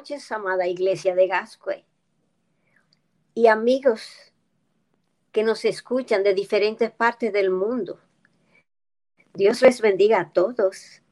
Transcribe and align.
noches, 0.00 0.32
amada 0.32 0.66
iglesia 0.66 1.14
de 1.14 1.26
Gascue 1.26 1.84
y 3.34 3.48
amigos 3.48 4.32
que 5.30 5.42
nos 5.42 5.66
escuchan 5.66 6.22
de 6.22 6.32
diferentes 6.32 6.90
partes 6.90 7.34
del 7.34 7.50
mundo. 7.50 8.00
Dios 9.34 9.60
les 9.60 9.82
bendiga 9.82 10.18
a 10.20 10.32
todos 10.32 11.02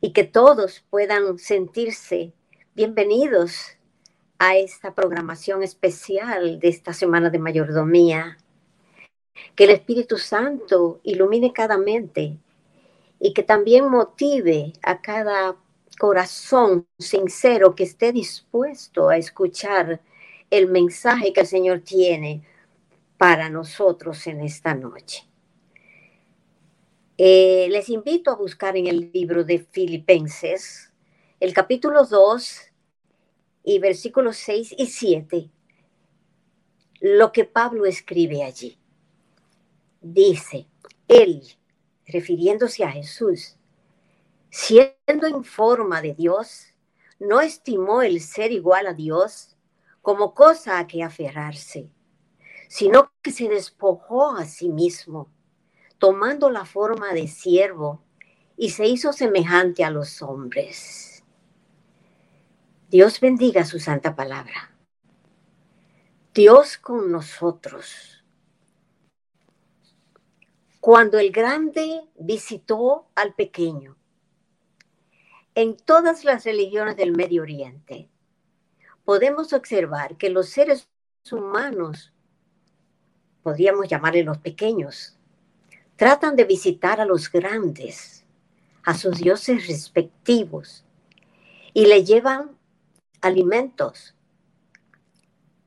y 0.00 0.12
que 0.12 0.24
todos 0.24 0.84
puedan 0.90 1.38
sentirse 1.38 2.32
bienvenidos 2.74 3.76
a 4.40 4.56
esta 4.56 4.96
programación 4.96 5.62
especial 5.62 6.58
de 6.58 6.70
esta 6.70 6.92
semana 6.92 7.30
de 7.30 7.38
mayordomía. 7.38 8.36
Que 9.54 9.62
el 9.62 9.70
Espíritu 9.70 10.18
Santo 10.18 10.98
ilumine 11.04 11.52
cada 11.52 11.78
mente 11.78 12.36
y 13.20 13.32
que 13.32 13.44
también 13.44 13.88
motive 13.88 14.72
a 14.82 15.00
cada 15.02 15.54
corazón 15.98 16.86
sincero 16.98 17.74
que 17.74 17.84
esté 17.84 18.12
dispuesto 18.12 19.08
a 19.08 19.16
escuchar 19.16 20.00
el 20.50 20.68
mensaje 20.68 21.32
que 21.32 21.40
el 21.40 21.46
Señor 21.46 21.80
tiene 21.80 22.42
para 23.18 23.50
nosotros 23.50 24.26
en 24.26 24.40
esta 24.40 24.74
noche. 24.74 25.24
Eh, 27.18 27.66
les 27.70 27.88
invito 27.88 28.30
a 28.30 28.36
buscar 28.36 28.76
en 28.76 28.86
el 28.86 29.10
libro 29.12 29.42
de 29.44 29.58
Filipenses 29.58 30.92
el 31.40 31.52
capítulo 31.52 32.04
2 32.04 32.60
y 33.64 33.78
versículos 33.80 34.36
6 34.36 34.76
y 34.78 34.86
7 34.86 35.50
lo 37.00 37.32
que 37.32 37.44
Pablo 37.44 37.86
escribe 37.86 38.42
allí. 38.42 38.78
Dice, 40.00 40.66
él, 41.06 41.42
refiriéndose 42.06 42.84
a 42.84 42.90
Jesús, 42.90 43.57
siendo 44.50 45.26
en 45.26 45.44
forma 45.44 46.00
de 46.00 46.14
Dios, 46.14 46.74
no 47.18 47.40
estimó 47.40 48.02
el 48.02 48.20
ser 48.20 48.52
igual 48.52 48.86
a 48.86 48.94
Dios 48.94 49.56
como 50.02 50.34
cosa 50.34 50.78
a 50.78 50.86
que 50.86 51.02
aferrarse, 51.02 51.90
sino 52.68 53.12
que 53.22 53.32
se 53.32 53.48
despojó 53.48 54.36
a 54.36 54.44
sí 54.44 54.70
mismo, 54.70 55.30
tomando 55.98 56.50
la 56.50 56.64
forma 56.64 57.12
de 57.12 57.28
siervo 57.28 58.02
y 58.56 58.70
se 58.70 58.86
hizo 58.86 59.12
semejante 59.12 59.84
a 59.84 59.90
los 59.90 60.22
hombres. 60.22 61.24
Dios 62.88 63.20
bendiga 63.20 63.66
su 63.66 63.78
santa 63.78 64.16
palabra. 64.16 64.74
Dios 66.32 66.78
con 66.78 67.12
nosotros. 67.12 68.24
Cuando 70.80 71.18
el 71.18 71.30
grande 71.30 72.08
visitó 72.18 73.10
al 73.14 73.34
pequeño, 73.34 73.97
en 75.60 75.76
todas 75.76 76.24
las 76.24 76.44
religiones 76.44 76.96
del 76.96 77.10
Medio 77.10 77.42
Oriente, 77.42 78.08
podemos 79.04 79.52
observar 79.52 80.16
que 80.16 80.30
los 80.30 80.50
seres 80.50 80.88
humanos, 81.32 82.12
podríamos 83.42 83.88
llamarle 83.88 84.22
los 84.22 84.38
pequeños, 84.38 85.18
tratan 85.96 86.36
de 86.36 86.44
visitar 86.44 87.00
a 87.00 87.04
los 87.04 87.28
grandes, 87.28 88.24
a 88.84 88.94
sus 88.94 89.18
dioses 89.18 89.66
respectivos, 89.66 90.84
y 91.74 91.86
le 91.86 92.04
llevan 92.04 92.56
alimentos 93.20 94.14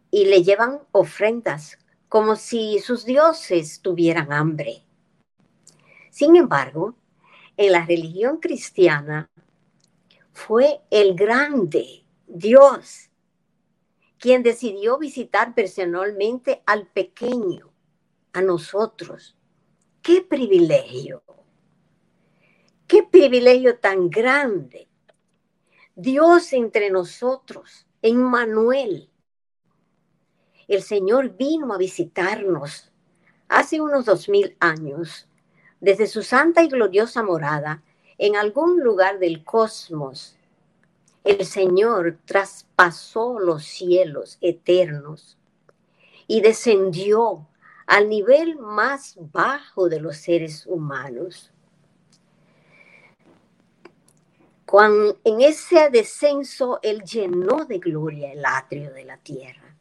y 0.09 0.23
le 0.23 0.41
llevan 0.41 0.79
ofrendas 0.93 1.77
como 2.07 2.37
si 2.37 2.79
sus 2.79 3.03
dioses 3.03 3.81
tuvieran 3.81 4.31
hambre. 4.31 4.85
Sin 6.11 6.37
embargo, 6.37 6.95
en 7.57 7.73
la 7.73 7.85
religión 7.85 8.37
cristiana 8.37 9.30
fue 10.33 10.81
el 10.89 11.15
grande 11.15 12.05
Dios 12.27 13.09
quien 14.21 14.43
decidió 14.43 14.99
visitar 14.99 15.55
personalmente 15.55 16.61
al 16.67 16.85
pequeño, 16.85 17.73
a 18.33 18.41
nosotros. 18.41 19.35
¡Qué 20.03 20.21
privilegio! 20.21 21.23
¡Qué 22.85 23.01
privilegio 23.01 23.79
tan 23.79 24.11
grande! 24.11 24.87
Dios 25.95 26.53
entre 26.53 26.91
nosotros, 26.91 27.87
Emmanuel. 28.03 29.09
El 30.67 30.83
Señor 30.83 31.35
vino 31.35 31.73
a 31.73 31.79
visitarnos 31.79 32.91
hace 33.49 33.81
unos 33.81 34.05
dos 34.05 34.29
mil 34.29 34.55
años, 34.59 35.27
desde 35.79 36.05
su 36.05 36.21
santa 36.21 36.63
y 36.63 36.67
gloriosa 36.67 37.23
morada 37.23 37.83
en 38.21 38.35
algún 38.35 38.83
lugar 38.83 39.17
del 39.17 39.43
cosmos, 39.43 40.37
el 41.23 41.43
Señor 41.43 42.19
traspasó 42.25 43.39
los 43.39 43.65
cielos 43.65 44.37
eternos 44.41 45.39
y 46.27 46.41
descendió 46.41 47.47
al 47.87 48.09
nivel 48.09 48.59
más 48.59 49.15
bajo 49.33 49.89
de 49.89 49.99
los 49.99 50.17
seres 50.17 50.67
humanos. 50.67 51.51
Cuando 54.67 55.17
en 55.23 55.41
ese 55.41 55.89
descenso 55.89 56.77
Él 56.83 57.01
llenó 57.03 57.65
de 57.65 57.79
gloria 57.79 58.33
el 58.33 58.45
atrio 58.45 58.93
de 58.93 59.03
la 59.03 59.17
tierra. 59.17 59.75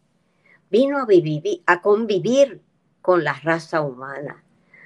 Vino 0.70 0.96
a, 0.96 1.04
vivir, 1.04 1.62
a 1.66 1.82
convivir 1.82 2.62
con 3.02 3.22
la 3.22 3.34
raza 3.34 3.82
humana. 3.82 4.42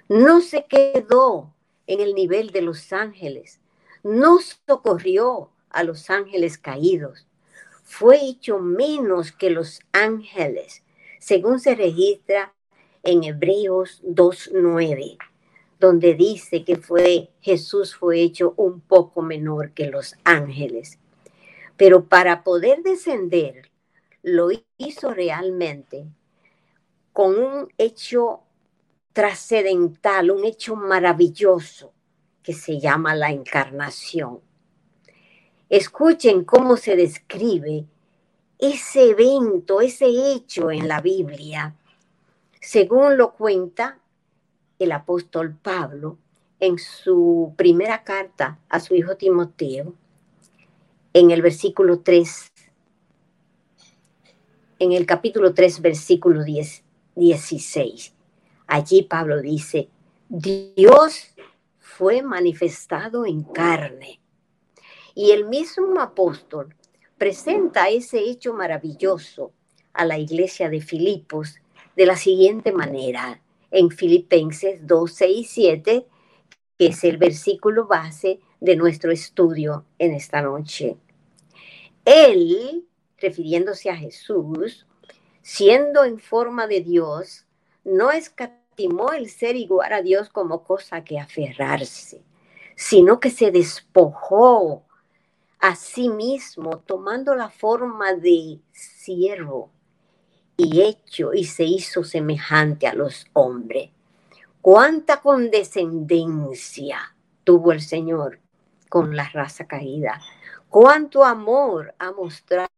No 0.09 0.41
se 0.41 0.65
quedó 0.65 1.53
en 1.87 2.00
el 2.00 2.15
nivel 2.15 2.50
de 2.50 2.62
los 2.62 2.93
ángeles, 2.93 3.61
no 4.03 4.39
socorrió 4.67 5.50
a 5.71 5.83
los 5.83 6.11
ángeles 6.11 6.59
caídos, 6.59 7.27
fue 7.83 8.25
hecho 8.25 8.59
menos 8.59 9.33
que 9.33 9.50
los 9.50 9.81
ángeles, 9.93 10.83
según 11.19 11.61
se 11.61 11.75
registra 11.75 12.55
en 13.03 13.25
Hebreos 13.25 14.03
2.9, 14.05 15.19
donde 15.78 16.15
dice 16.15 16.65
que 16.65 16.77
fue, 16.77 17.31
Jesús 17.41 17.95
fue 17.95 18.21
hecho 18.21 18.55
un 18.56 18.81
poco 18.81 19.22
menor 19.22 19.72
que 19.72 19.87
los 19.87 20.16
ángeles. 20.25 20.99
Pero 21.77 22.06
para 22.06 22.43
poder 22.43 22.83
descender, 22.83 23.71
lo 24.22 24.49
hizo 24.78 25.12
realmente 25.12 26.06
con 27.12 27.39
un 27.39 27.69
hecho 27.77 28.41
trascendental, 29.15 30.31
un 30.31 30.45
hecho 30.45 30.77
maravilloso 30.77 31.93
que 32.43 32.53
se 32.53 32.79
llama 32.79 33.15
la 33.15 33.31
encarnación. 33.31 34.41
Escuchen 35.71 36.45
cómo 36.45 36.77
se 36.77 36.97
describe 36.97 37.87
ese 38.59 39.11
evento, 39.11 39.81
ese 39.81 40.07
hecho 40.33 40.71
en 40.71 40.89
la 40.89 41.01
Biblia, 41.01 41.75
según 42.61 43.17
lo 43.17 43.33
cuenta 43.33 43.99
el 44.79 44.93
apóstol 44.93 45.57
Pablo 45.63 46.19
en 46.59 46.79
su 46.79 47.55
primera 47.57 48.03
carta 48.03 48.59
a 48.69 48.81
su 48.81 48.95
hijo 48.95 49.17
Timoteo, 49.17 49.95
en 51.13 51.31
el 51.31 51.41
versículo 51.41 52.01
3, 52.01 52.53
en 54.81 54.93
el 54.93 55.07
capítulo 55.07 55.55
3, 55.55 55.81
versículo 55.81 56.43
10, 56.43 56.83
16. 57.15 58.14
Allí 58.67 59.03
Pablo 59.03 59.41
dice, 59.41 59.89
Dios 60.29 61.35
fue 61.79 62.23
manifestado 62.23 63.27
en 63.27 63.43
carne. 63.43 64.21
Y 65.15 65.31
el 65.31 65.47
mismo 65.47 66.01
apóstol 66.01 66.75
presenta 67.19 67.89
ese 67.89 68.19
hecho 68.19 68.53
maravilloso 68.53 69.53
a 69.93 70.05
la 70.05 70.19
iglesia 70.19 70.69
de 70.69 70.81
Filipos 70.81 71.61
de 71.95 72.07
la 72.07 72.16
siguiente 72.16 72.72
manera, 72.72 73.41
en 73.71 73.91
Filipenses 73.91 74.87
2, 74.87 75.13
6 75.13 75.39
y 75.39 75.45
7, 75.45 76.07
que 76.78 76.87
es 76.87 77.05
el 77.05 77.17
versículo 77.19 77.87
base 77.87 78.41
de 78.60 78.77
nuestro 78.77 79.13
estudio 79.13 79.84
en 79.99 80.15
esta 80.15 80.43
noche. 80.43 80.97
Él, 82.05 82.84
refiriéndose 83.19 83.91
a 83.91 83.97
Jesús, 83.97 84.87
siendo 85.43 86.05
en 86.05 86.19
forma 86.19 86.67
de 86.67 86.81
Dios, 86.81 87.44
no 87.84 88.10
escatimó 88.10 89.13
el 89.13 89.28
ser 89.28 89.57
igual 89.57 89.92
a 89.92 90.03
Dios 90.03 90.28
como 90.31 90.65
cosa 90.65 91.04
que 91.04 91.19
aferrarse, 91.19 92.22
sino 92.75 93.21
que 93.21 93.31
se 93.31 93.51
despojó 93.51 94.84
a 95.60 95.77
sí 95.77 96.09
mismo, 96.09 96.78
tomando 96.81 97.34
la 97.34 97.48
forma 97.48 98.15
de 98.15 98.60
siervo 98.72 99.71
y 100.57 100.83
hecho 100.83 101.33
y 101.34 101.45
se 101.45 101.65
hizo 101.65 102.04
semejante 102.04 102.86
a 102.86 102.95
los 102.95 103.27
hombres. 103.33 103.91
Cuánta 104.60 105.21
condescendencia 105.21 107.15
tuvo 107.45 107.72
el 107.72 107.81
Señor 107.81 108.41
con 108.89 109.15
la 109.16 109.28
raza 109.28 109.66
caída. 109.66 110.21
Cuánto 110.69 111.25
amor 111.25 111.95
ha 111.98 112.13
mostrado 112.13 112.69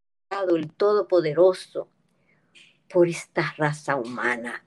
el 0.54 0.72
Todopoderoso 0.72 1.88
por 2.88 3.08
esta 3.08 3.54
raza 3.56 3.96
humana. 3.96 4.65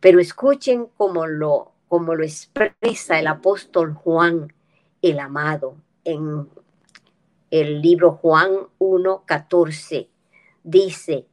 Pero 0.00 0.20
escuchen 0.20 0.88
cómo 0.96 1.26
lo, 1.26 1.72
como 1.88 2.14
lo 2.14 2.24
expresa 2.24 3.18
el 3.18 3.26
apóstol 3.26 3.94
Juan, 3.94 4.52
el 5.02 5.18
amado, 5.18 5.76
en 6.04 6.48
el 7.50 7.82
libro 7.82 8.12
Juan 8.12 8.50
1, 8.78 9.24
14, 9.26 10.08
dice, 10.62 11.26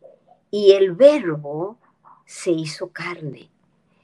y 0.52 0.72
el 0.72 0.94
verbo 0.94 1.78
se 2.26 2.52
hizo 2.52 2.90
carne 2.90 3.50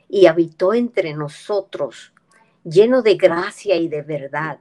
y 0.07 0.27
habitó 0.27 0.73
entre 0.73 1.13
nosotros, 1.13 2.13
lleno 2.63 3.01
de 3.01 3.15
gracia 3.15 3.75
y 3.75 3.87
de 3.87 4.03
verdad, 4.03 4.59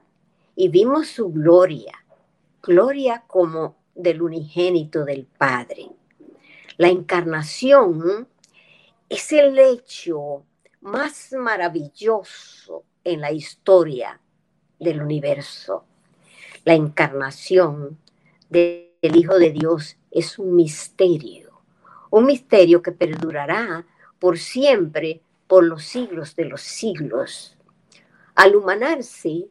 y 0.55 0.69
vimos 0.69 1.07
su 1.07 1.31
gloria, 1.31 1.93
gloria 2.61 3.23
como 3.27 3.75
del 3.95 4.21
unigénito 4.21 5.05
del 5.05 5.25
Padre. 5.25 5.89
La 6.77 6.87
encarnación 6.87 8.27
es 9.13 9.31
el 9.31 9.59
hecho 9.59 10.43
más 10.81 11.33
maravilloso 11.33 12.83
en 13.03 13.21
la 13.21 13.31
historia 13.31 14.19
del 14.79 15.03
universo. 15.03 15.85
La 16.65 16.73
encarnación 16.73 17.99
del 18.49 18.89
Hijo 19.01 19.37
de 19.37 19.51
Dios 19.51 19.97
es 20.09 20.39
un 20.39 20.55
misterio, 20.55 21.61
un 22.09 22.25
misterio 22.25 22.81
que 22.81 22.91
perdurará 22.91 23.85
por 24.17 24.39
siempre, 24.39 25.21
por 25.45 25.63
los 25.63 25.83
siglos 25.83 26.35
de 26.35 26.45
los 26.45 26.61
siglos. 26.61 27.55
Al 28.33 28.55
humanarse, 28.55 29.45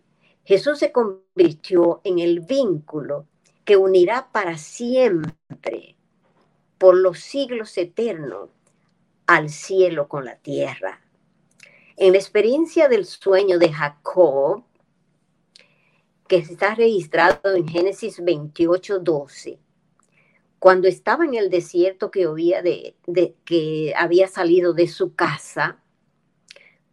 Jesús 0.45 0.81
se 0.81 0.91
convirtió 0.91 2.01
en 2.03 2.19
el 2.19 2.41
vínculo 2.41 3.29
que 3.65 3.77
unirá 3.77 4.29
para 4.33 4.59
siempre, 4.59 5.95
por 6.79 6.97
los 6.97 7.21
siglos 7.21 7.79
eternos, 7.79 8.51
al 9.33 9.49
cielo 9.49 10.09
con 10.09 10.27
la 10.27 10.37
tierra. 10.37 11.01
En 11.97 12.13
la 12.13 12.19
experiencia 12.19 12.89
del 12.89 13.07
sueño 13.07 13.59
de 13.59 13.73
Jacob, 13.73 14.63
que 16.29 16.37
está 16.37 16.75
registrado 16.75 17.55
en 17.55 17.67
Génesis 17.67 18.23
28, 18.23 18.99
12, 18.99 19.59
cuando 20.59 20.87
estaba 20.87 21.25
en 21.25 21.33
el 21.33 21.49
desierto 21.49 22.11
que, 22.11 22.27
oía 22.27 22.61
de, 22.61 22.95
que 23.47 23.95
había 23.97 24.29
salido 24.29 24.75
de 24.75 24.87
su 24.87 25.15
casa 25.15 25.79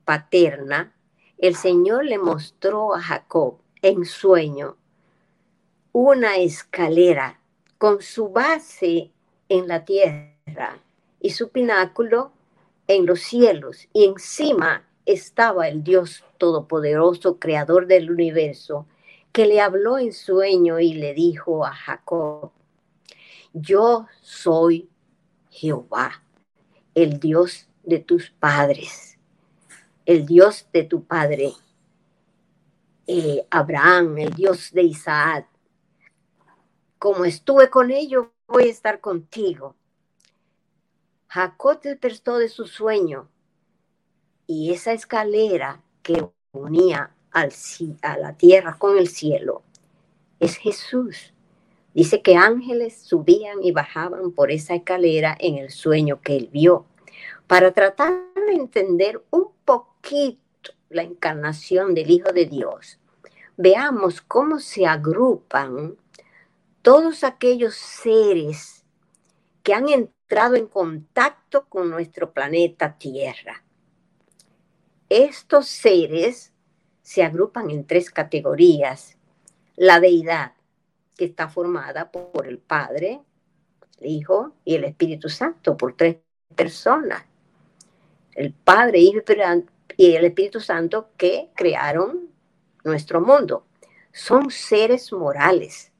paterna, 0.05 0.95
el 1.39 1.55
Señor 1.55 2.05
le 2.05 2.19
mostró 2.19 2.95
a 2.95 3.01
Jacob 3.01 3.57
en 3.81 4.05
sueño 4.05 4.77
una 5.91 6.37
escalera 6.37 7.41
con 7.77 8.01
su 8.01 8.29
base 8.29 9.11
en 9.49 9.67
la 9.67 9.83
tierra 9.83 10.79
y 11.19 11.31
su 11.31 11.49
pináculo 11.49 12.31
en 12.87 13.05
los 13.05 13.21
cielos, 13.21 13.87
y 13.93 14.05
encima 14.05 14.87
estaba 15.05 15.67
el 15.67 15.83
Dios 15.83 16.23
Todopoderoso, 16.37 17.39
Creador 17.39 17.87
del 17.87 18.11
universo, 18.11 18.87
que 19.31 19.45
le 19.45 19.61
habló 19.61 19.97
en 19.97 20.13
sueño 20.13 20.79
y 20.79 20.93
le 20.93 21.13
dijo 21.13 21.65
a 21.65 21.73
Jacob, 21.73 22.51
yo 23.53 24.07
soy 24.21 24.89
Jehová, 25.49 26.23
el 26.95 27.19
Dios 27.19 27.67
de 27.83 27.99
tus 27.99 28.29
padres, 28.31 29.17
el 30.05 30.25
Dios 30.25 30.67
de 30.73 30.83
tu 30.83 31.03
padre 31.03 31.53
eh, 33.11 33.43
Abraham, 33.49 34.19
el 34.19 34.33
Dios 34.35 34.71
de 34.71 34.83
Isaac. 34.83 35.47
Como 36.99 37.25
estuve 37.25 37.67
con 37.71 37.89
ellos, 37.89 38.27
voy 38.47 38.65
a 38.65 38.71
estar 38.71 39.01
contigo. 39.01 39.75
Jacob 41.29 41.79
despertó 41.81 42.39
de 42.39 42.49
su 42.49 42.65
sueño 42.65 43.29
y 44.47 44.73
esa 44.73 44.93
escalera 44.93 45.83
que 46.01 46.27
unía 46.53 47.11
al, 47.31 47.53
a 48.01 48.17
la 48.17 48.33
tierra 48.33 48.75
con 48.79 48.97
el 48.97 49.07
cielo 49.07 49.61
es 50.39 50.57
Jesús. 50.57 51.31
Dice 51.93 52.23
que 52.23 52.35
ángeles 52.35 52.97
subían 52.97 53.61
y 53.61 53.71
bajaban 53.71 54.31
por 54.31 54.51
esa 54.51 54.73
escalera 54.73 55.37
en 55.39 55.57
el 55.57 55.69
sueño 55.69 56.19
que 56.19 56.35
él 56.35 56.49
vio, 56.51 56.85
para 57.45 57.73
tratar 57.73 58.13
de 58.47 58.53
entender 58.53 59.23
un 59.29 59.49
poquito 59.65 60.39
la 60.89 61.03
encarnación 61.03 61.93
del 61.93 62.09
Hijo 62.09 62.31
de 62.31 62.47
Dios. 62.47 62.97
Veamos 63.55 64.21
cómo 64.21 64.59
se 64.59 64.87
agrupan 64.87 65.95
todos 66.81 67.23
aquellos 67.23 67.75
seres 67.75 68.83
que 69.61 69.75
han 69.75 69.89
entrado 69.89 70.18
en 70.29 70.67
contacto 70.67 71.65
con 71.67 71.89
nuestro 71.89 72.31
planeta 72.31 72.97
Tierra. 72.97 73.63
Estos 75.09 75.67
seres 75.67 76.53
se 77.01 77.23
agrupan 77.23 77.71
en 77.71 77.85
tres 77.85 78.11
categorías. 78.11 79.17
La 79.75 79.99
deidad, 79.99 80.53
que 81.17 81.25
está 81.25 81.49
formada 81.49 82.11
por 82.11 82.47
el 82.47 82.59
Padre, 82.59 83.21
el 83.99 84.07
Hijo 84.07 84.53
y 84.63 84.75
el 84.75 84.83
Espíritu 84.83 85.29
Santo, 85.29 85.75
por 85.75 85.97
tres 85.97 86.17
personas. 86.55 87.23
El 88.35 88.53
Padre, 88.53 88.99
y 88.99 90.15
el 90.15 90.25
Espíritu 90.25 90.59
Santo 90.59 91.09
que 91.17 91.49
crearon 91.55 92.29
nuestro 92.83 93.19
mundo. 93.19 93.65
Son 94.11 94.51
seres 94.51 95.11
morales, 95.11 95.91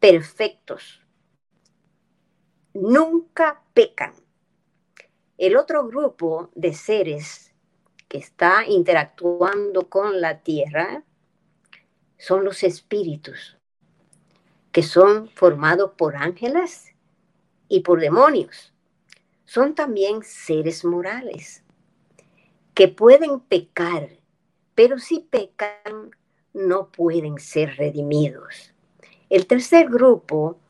perfectos. 0.00 1.05
Nunca 2.78 3.62
pecan. 3.72 4.12
El 5.38 5.56
otro 5.56 5.86
grupo 5.86 6.50
de 6.54 6.74
seres 6.74 7.54
que 8.06 8.18
está 8.18 8.66
interactuando 8.66 9.88
con 9.88 10.20
la 10.20 10.42
tierra 10.42 11.02
son 12.18 12.44
los 12.44 12.62
espíritus 12.62 13.56
que 14.72 14.82
son 14.82 15.30
formados 15.30 15.92
por 15.96 16.16
ángeles 16.16 16.92
y 17.66 17.80
por 17.80 17.98
demonios. 17.98 18.74
Son 19.46 19.74
también 19.74 20.22
seres 20.22 20.84
morales 20.84 21.64
que 22.74 22.88
pueden 22.88 23.40
pecar, 23.40 24.10
pero 24.74 24.98
si 24.98 25.20
pecan 25.20 26.10
no 26.52 26.90
pueden 26.92 27.38
ser 27.38 27.76
redimidos. 27.78 28.74
El 29.30 29.46
tercer 29.46 29.88
grupo 29.88 30.60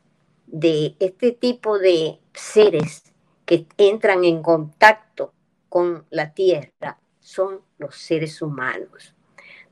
de 0.47 0.95
este 0.99 1.31
tipo 1.33 1.77
de 1.77 2.19
seres 2.33 3.03
que 3.45 3.67
entran 3.77 4.23
en 4.23 4.41
contacto 4.41 5.33
con 5.69 6.05
la 6.09 6.33
tierra 6.33 6.99
son 7.19 7.61
los 7.77 7.95
seres 7.95 8.41
humanos. 8.41 9.13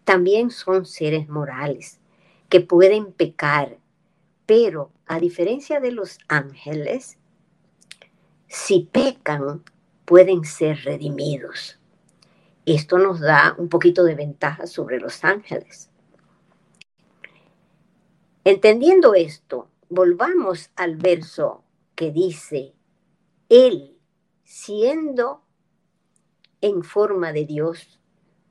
También 0.04 0.52
son 0.52 0.86
seres 0.86 1.28
morales 1.30 2.00
que 2.50 2.60
pueden 2.60 3.12
pecar, 3.12 3.78
pero 4.46 4.92
a 5.08 5.20
diferencia 5.20 5.80
de 5.80 5.92
los 5.92 6.20
ángeles, 6.28 7.18
si 8.48 8.82
pecan, 8.92 9.64
pueden 10.06 10.46
ser 10.46 10.84
redimidos. 10.84 11.80
Esto 12.66 12.98
nos 12.98 13.20
da 13.20 13.56
un 13.58 13.70
poquito 13.70 14.04
de 14.04 14.16
ventaja 14.16 14.68
sobre 14.68 15.00
los 15.00 15.24
ángeles. 15.24 15.90
Entendiendo 18.44 19.16
esto, 19.16 19.70
volvamos 19.90 20.72
al 20.76 20.98
verso 20.98 21.64
que 21.96 22.12
dice, 22.12 22.74
Él, 23.50 23.98
siendo 24.44 25.44
en 26.62 26.84
forma 26.84 27.32
de 27.32 27.46
Dios, 27.46 28.00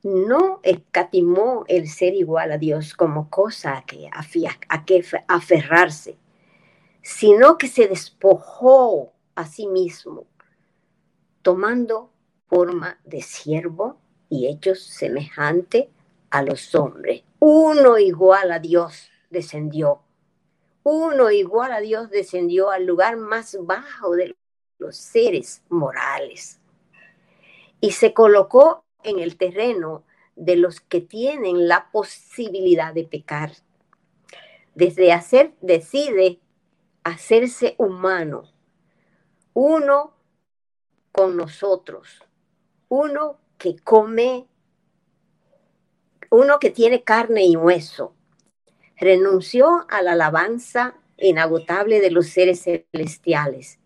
no 0.05 0.61
escatimó 0.63 1.65
el 1.67 1.89
ser 1.89 2.15
igual 2.15 2.53
a 2.53 2.59
Dios 2.59 2.95
como 2.95 3.31
cosa 3.31 3.79
a 3.79 3.85
que, 3.85 4.11
aferrarse, 5.29 6.19
sino 7.03 7.59
que 7.59 7.69
se 7.69 7.89
despojó 7.89 9.13
a 9.35 9.47
sí 9.47 9.67
mismo, 9.67 10.27
tomando 11.43 12.11
forma 12.47 13.01
de 13.05 13.23
siervo 13.23 13.99
y 14.29 14.47
hechos 14.47 14.83
semejante 14.83 15.91
a 16.31 16.43
los 16.43 16.75
hombres. 16.75 17.23
Uno 17.39 17.99
igual 17.99 18.53
a 18.53 18.59
Dios 18.59 19.09
descendió. 19.31 20.04
Uno 20.85 21.31
igual 21.31 21.73
a 21.73 21.81
Dios 21.81 22.11
descendió 22.11 22.71
al 22.71 22.85
lugar 22.85 23.17
más 23.17 23.57
bajo 23.61 24.13
de 24.13 24.37
los 24.79 24.97
seres 24.97 25.63
morales 25.71 26.61
y 27.81 27.93
se 27.93 28.13
colocó 28.13 28.85
en 29.03 29.19
el 29.19 29.37
terreno 29.37 30.05
de 30.37 30.57
los 30.57 30.81
que 30.81 31.01
tienen 31.01 31.69
la 31.69 31.91
posibilidad 31.91 32.93
de 32.93 33.05
pecar. 33.05 33.53
Desde 34.75 35.13
hacer, 35.13 35.55
decide 35.63 36.41
hacerse 37.03 37.75
humano, 37.79 38.53
uno 39.53 40.15
con 41.13 41.37
nosotros, 41.37 42.23
uno 42.89 43.39
que 43.57 43.79
come, 43.79 44.49
uno 46.31 46.59
que 46.59 46.71
tiene 46.71 47.05
carne 47.05 47.47
y 47.47 47.57
hueso. 47.57 48.15
Renunció 48.97 49.87
a 49.89 50.03
la 50.03 50.13
alabanza 50.13 50.95
inagotable 51.19 52.01
de 52.01 52.11
los 52.11 52.29
seres 52.29 52.63
celestiales. 52.63 53.79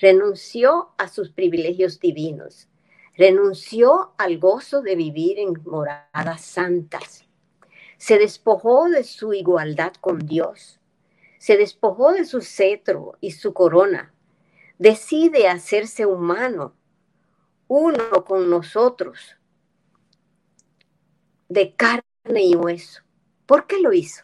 Renunció 0.00 0.90
a 0.98 1.08
sus 1.08 1.30
privilegios 1.30 1.98
divinos 2.00 2.68
renunció 3.18 4.14
al 4.16 4.38
gozo 4.38 4.80
de 4.80 4.94
vivir 4.94 5.40
en 5.40 5.60
moradas 5.64 6.40
santas, 6.40 7.26
se 7.98 8.16
despojó 8.16 8.88
de 8.88 9.02
su 9.02 9.34
igualdad 9.34 9.92
con 10.00 10.20
Dios, 10.20 10.80
se 11.38 11.56
despojó 11.56 12.12
de 12.12 12.24
su 12.24 12.40
cetro 12.40 13.18
y 13.20 13.32
su 13.32 13.52
corona, 13.52 14.14
decide 14.78 15.48
hacerse 15.48 16.06
humano, 16.06 16.76
uno 17.66 18.24
con 18.24 18.48
nosotros, 18.48 19.36
de 21.48 21.74
carne 21.74 22.44
y 22.44 22.54
hueso. 22.54 23.02
¿Por 23.46 23.66
qué 23.66 23.80
lo 23.80 23.92
hizo? 23.92 24.22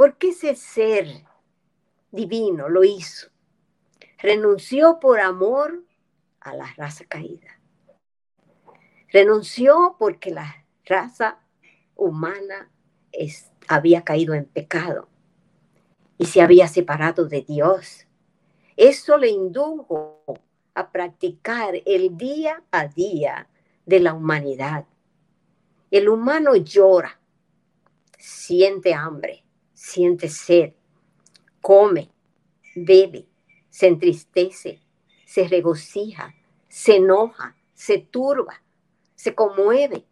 ¿Por 0.00 0.16
qué 0.16 0.30
ese 0.30 0.56
ser 0.56 1.26
divino 2.10 2.70
lo 2.70 2.84
hizo? 2.84 3.28
Renunció 4.16 4.98
por 4.98 5.20
amor 5.20 5.84
a 6.40 6.54
la 6.54 6.72
raza 6.74 7.04
caída. 7.04 7.60
Renunció 9.12 9.96
porque 9.98 10.30
la 10.30 10.64
raza 10.86 11.40
humana 11.96 12.70
había 13.68 14.02
caído 14.02 14.32
en 14.32 14.46
pecado 14.46 15.10
y 16.16 16.24
se 16.24 16.40
había 16.40 16.66
separado 16.66 17.26
de 17.26 17.42
Dios. 17.42 18.06
Eso 18.78 19.18
le 19.18 19.28
indujo 19.28 20.24
a 20.72 20.92
practicar 20.92 21.74
el 21.84 22.16
día 22.16 22.62
a 22.70 22.88
día 22.88 23.50
de 23.84 24.00
la 24.00 24.14
humanidad. 24.14 24.86
El 25.90 26.08
humano 26.08 26.56
llora, 26.56 27.20
siente 28.16 28.94
hambre, 28.94 29.44
siente 29.80 30.28
sed, 30.28 30.74
come, 31.62 32.10
bebe, 32.76 33.26
se 33.70 33.86
entristece, 33.86 34.78
se 35.24 35.48
regocija, 35.48 36.34
se 36.68 36.96
enoja, 36.96 37.56
se 37.72 37.96
turba, 37.96 38.62
se 39.14 39.34
conmueve. 39.34 40.04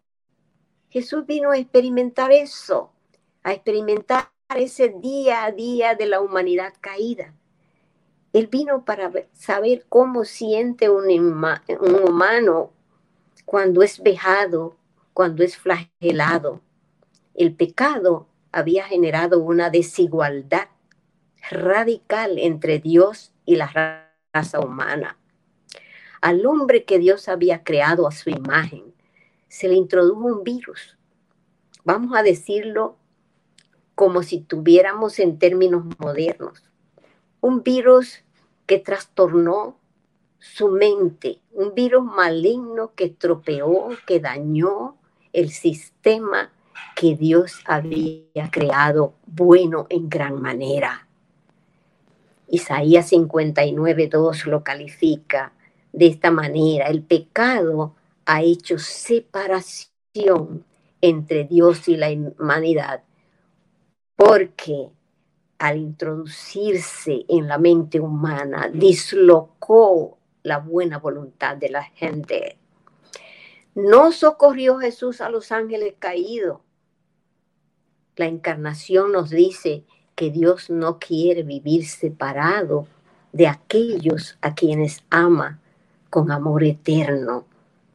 Jesús 0.89 1.23
vino 1.27 1.51
a 1.51 1.59
experimentar 1.59 2.31
eso, 2.31 2.91
a 3.43 3.53
experimentar 3.53 4.31
ese 4.55 4.89
día 4.89 5.45
a 5.45 5.51
día 5.51 5.93
de 5.93 6.07
la 6.07 6.19
humanidad 6.19 6.73
caída. 6.81 7.35
Él 8.33 8.47
vino 8.47 8.83
para 8.85 9.11
saber 9.33 9.85
cómo 9.87 10.25
siente 10.25 10.89
un, 10.89 11.05
humano 12.07 12.73
cuando 13.45 13.83
es 13.83 14.01
vejado, 14.01 14.75
cuando 15.13 15.43
es 15.43 15.57
flagelado. 15.57 16.59
El 17.35 17.53
pecado 17.53 18.28
había 18.51 18.83
generado 18.85 19.39
una 19.39 19.69
desigualdad 19.69 20.67
radical 21.49 22.37
entre 22.39 22.79
Dios 22.79 23.31
y 23.45 23.55
la 23.55 24.07
raza 24.33 24.59
humana. 24.59 25.17
Al 26.21 26.45
hombre 26.45 26.83
que 26.83 26.99
Dios 26.99 27.29
había 27.29 27.63
creado 27.63 28.07
a 28.07 28.11
su 28.11 28.29
imagen, 28.29 28.93
se 29.47 29.67
le 29.67 29.75
introdujo 29.75 30.25
un 30.25 30.43
virus. 30.43 30.97
Vamos 31.83 32.15
a 32.15 32.23
decirlo 32.23 32.97
como 33.95 34.23
si 34.23 34.41
tuviéramos 34.41 35.19
en 35.19 35.39
términos 35.39 35.83
modernos. 35.97 36.63
Un 37.41 37.63
virus 37.63 38.23
que 38.65 38.79
trastornó 38.79 39.77
su 40.39 40.69
mente, 40.69 41.41
un 41.51 41.73
virus 41.73 42.03
maligno 42.03 42.93
que 42.95 43.05
estropeó, 43.05 43.89
que 44.05 44.19
dañó 44.19 44.97
el 45.33 45.51
sistema 45.51 46.51
que 46.95 47.15
Dios 47.15 47.61
había 47.65 48.49
creado 48.51 49.13
bueno 49.25 49.87
en 49.89 50.09
gran 50.09 50.41
manera. 50.41 51.07
Isaías 52.47 53.11
59.2 53.11 54.45
lo 54.45 54.63
califica 54.63 55.53
de 55.93 56.07
esta 56.07 56.31
manera. 56.31 56.87
El 56.87 57.03
pecado 57.03 57.95
ha 58.25 58.41
hecho 58.41 58.79
separación 58.79 60.65
entre 61.01 61.45
Dios 61.45 61.87
y 61.87 61.95
la 61.95 62.09
humanidad 62.11 63.03
porque 64.15 64.89
al 65.59 65.77
introducirse 65.77 67.25
en 67.29 67.47
la 67.47 67.57
mente 67.57 68.01
humana 68.01 68.69
dislocó 68.73 70.17
la 70.43 70.57
buena 70.57 70.97
voluntad 70.97 71.55
de 71.55 71.69
la 71.69 71.83
gente. 71.83 72.57
No 73.75 74.11
socorrió 74.11 74.77
Jesús 74.79 75.21
a 75.21 75.29
los 75.29 75.53
ángeles 75.53 75.93
caídos. 75.99 76.59
La 78.19 78.25
encarnación 78.25 79.13
nos 79.13 79.29
dice 79.29 79.85
que 80.13 80.29
Dios 80.29 80.69
no 80.69 80.99
quiere 80.99 81.43
vivir 81.43 81.85
separado 81.85 82.85
de 83.31 83.47
aquellos 83.47 84.37
a 84.41 84.55
quienes 84.55 85.05
ama 85.09 85.61
con 86.09 86.29
amor 86.29 86.65
eterno. 86.65 87.45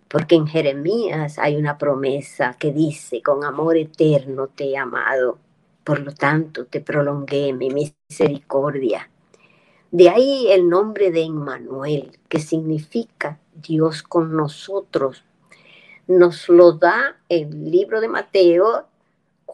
Porque 0.08 0.36
en 0.36 0.46
Jeremías 0.46 1.38
hay 1.38 1.56
una 1.56 1.76
promesa 1.76 2.56
que 2.58 2.72
dice, 2.72 3.20
con 3.20 3.44
amor 3.44 3.76
eterno 3.76 4.46
te 4.46 4.70
he 4.70 4.78
amado. 4.78 5.36
Por 5.84 6.00
lo 6.00 6.14
tanto, 6.14 6.64
te 6.64 6.80
prolongué 6.80 7.52
mi 7.52 7.68
misericordia. 7.68 9.10
De 9.90 10.08
ahí 10.08 10.46
el 10.50 10.70
nombre 10.70 11.10
de 11.10 11.24
Emmanuel, 11.24 12.18
que 12.30 12.38
significa 12.38 13.40
Dios 13.54 14.02
con 14.02 14.34
nosotros. 14.34 15.22
Nos 16.06 16.48
lo 16.48 16.72
da 16.72 17.18
el 17.28 17.70
libro 17.70 18.00
de 18.00 18.08
Mateo 18.08 18.86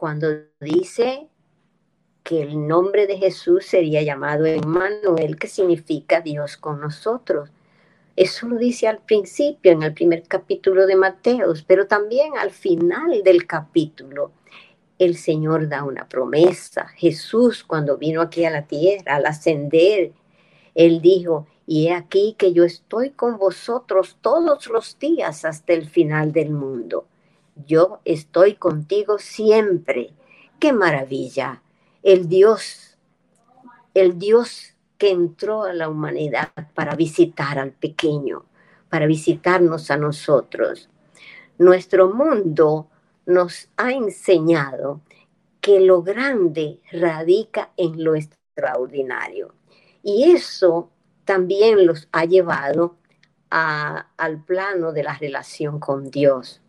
cuando 0.01 0.29
dice 0.59 1.27
que 2.23 2.41
el 2.41 2.67
nombre 2.67 3.05
de 3.05 3.19
Jesús 3.19 3.67
sería 3.67 4.01
llamado 4.01 4.47
Emmanuel, 4.47 5.37
que 5.37 5.45
significa 5.45 6.21
Dios 6.21 6.57
con 6.57 6.81
nosotros. 6.81 7.51
Eso 8.15 8.47
lo 8.47 8.57
dice 8.57 8.87
al 8.87 8.97
principio, 8.97 9.71
en 9.71 9.83
el 9.83 9.93
primer 9.93 10.23
capítulo 10.23 10.87
de 10.87 10.95
Mateos, 10.95 11.61
pero 11.61 11.85
también 11.85 12.35
al 12.35 12.49
final 12.49 13.21
del 13.23 13.45
capítulo. 13.45 14.31
El 14.97 15.17
Señor 15.17 15.69
da 15.69 15.83
una 15.83 16.09
promesa. 16.09 16.87
Jesús, 16.95 17.63
cuando 17.63 17.99
vino 17.99 18.21
aquí 18.21 18.43
a 18.43 18.49
la 18.49 18.65
tierra, 18.65 19.17
al 19.17 19.27
ascender, 19.27 20.13
Él 20.73 20.99
dijo, 21.03 21.45
y 21.67 21.89
he 21.89 21.93
aquí 21.93 22.33
que 22.39 22.53
yo 22.53 22.63
estoy 22.63 23.11
con 23.11 23.37
vosotros 23.37 24.17
todos 24.19 24.65
los 24.65 24.97
días 24.97 25.45
hasta 25.45 25.73
el 25.73 25.87
final 25.87 26.31
del 26.31 26.49
mundo. 26.49 27.05
Yo 27.65 27.99
estoy 28.05 28.55
contigo 28.55 29.17
siempre. 29.19 30.13
¡Qué 30.59 30.73
maravilla! 30.73 31.61
el 32.03 32.27
Dios, 32.27 32.97
el 33.93 34.17
Dios 34.17 34.75
que 34.97 35.11
entró 35.11 35.63
a 35.63 35.73
la 35.73 35.89
humanidad 35.89 36.51
para 36.73 36.95
visitar 36.95 37.59
al 37.59 37.71
pequeño, 37.71 38.45
para 38.89 39.05
visitarnos 39.05 39.91
a 39.91 39.97
nosotros. 39.97 40.89
Nuestro 41.57 42.13
mundo 42.13 42.87
nos 43.25 43.69
ha 43.77 43.91
enseñado 43.91 45.01
que 45.59 45.79
lo 45.79 46.01
grande 46.01 46.79
radica 46.91 47.71
en 47.77 48.03
lo 48.03 48.15
extraordinario. 48.15 49.53
Y 50.03 50.31
eso 50.31 50.89
también 51.25 51.85
los 51.85 52.07
ha 52.11 52.25
llevado 52.25 52.95
al 53.51 54.43
plano 54.45 54.91
de 54.91 55.03
la 55.03 55.17
relación 55.17 55.79
con 55.79 56.09
Dios. 56.09 56.61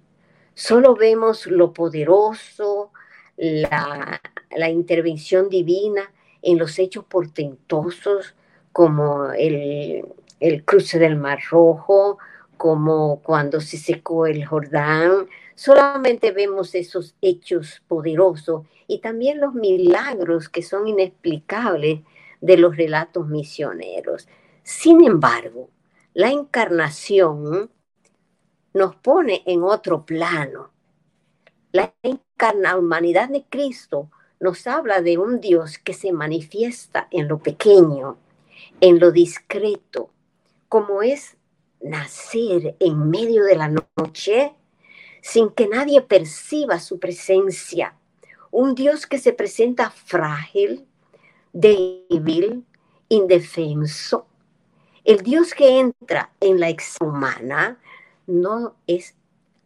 Solo 0.54 0.94
vemos 0.94 1.46
lo 1.46 1.72
poderoso, 1.72 2.92
la, 3.36 4.20
la 4.56 4.68
intervención 4.70 5.48
divina 5.48 6.12
en 6.42 6.58
los 6.58 6.78
hechos 6.78 7.04
portentosos 7.04 8.34
como 8.72 9.30
el, 9.32 10.04
el 10.40 10.64
cruce 10.64 10.98
del 10.98 11.16
Mar 11.16 11.38
Rojo, 11.50 12.18
como 12.56 13.20
cuando 13.22 13.60
se 13.60 13.76
secó 13.76 14.26
el 14.26 14.44
Jordán. 14.44 15.26
Solamente 15.54 16.32
vemos 16.32 16.74
esos 16.74 17.14
hechos 17.20 17.82
poderosos 17.88 18.66
y 18.86 18.98
también 19.00 19.40
los 19.40 19.54
milagros 19.54 20.48
que 20.48 20.62
son 20.62 20.88
inexplicables 20.88 22.00
de 22.40 22.56
los 22.56 22.76
relatos 22.76 23.28
misioneros. 23.28 24.28
Sin 24.62 25.04
embargo, 25.04 25.70
la 26.14 26.30
encarnación 26.30 27.70
nos 28.74 28.96
pone 28.96 29.42
en 29.46 29.62
otro 29.62 30.04
plano. 30.04 30.70
La 31.72 31.94
encarna 32.02 32.76
humanidad 32.76 33.28
de 33.28 33.44
Cristo 33.44 34.10
nos 34.40 34.66
habla 34.66 35.00
de 35.00 35.18
un 35.18 35.40
Dios 35.40 35.78
que 35.78 35.94
se 35.94 36.12
manifiesta 36.12 37.08
en 37.10 37.28
lo 37.28 37.38
pequeño, 37.38 38.18
en 38.80 38.98
lo 38.98 39.12
discreto, 39.12 40.10
como 40.68 41.02
es 41.02 41.36
nacer 41.80 42.76
en 42.80 43.10
medio 43.10 43.44
de 43.44 43.56
la 43.56 43.68
noche 43.68 44.54
sin 45.20 45.50
que 45.50 45.68
nadie 45.68 46.02
perciba 46.02 46.80
su 46.80 46.98
presencia. 46.98 47.94
Un 48.50 48.74
Dios 48.74 49.06
que 49.06 49.18
se 49.18 49.32
presenta 49.32 49.90
frágil, 49.90 50.86
débil, 51.52 52.64
indefenso. 53.08 54.26
El 55.04 55.22
Dios 55.22 55.54
que 55.54 55.78
entra 55.78 56.32
en 56.40 56.60
la 56.60 56.68
ex 56.68 56.96
humana 57.00 57.78
no 58.26 58.76
es 58.86 59.16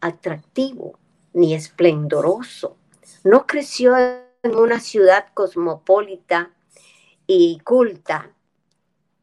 atractivo 0.01 0.99
ni 1.33 1.53
esplendoroso. 1.53 2.77
No 3.23 3.45
creció 3.45 3.95
en 3.97 4.55
una 4.55 4.79
ciudad 4.79 5.27
cosmopolita 5.33 6.51
y 7.25 7.59
culta, 7.59 8.31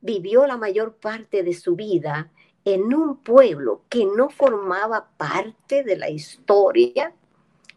vivió 0.00 0.46
la 0.46 0.58
mayor 0.58 0.96
parte 0.96 1.42
de 1.42 1.54
su 1.54 1.76
vida 1.76 2.30
en 2.64 2.94
un 2.94 3.16
pueblo 3.16 3.82
que 3.88 4.04
no 4.04 4.28
formaba 4.28 5.10
parte 5.16 5.82
de 5.82 5.96
la 5.96 6.10
historia 6.10 7.14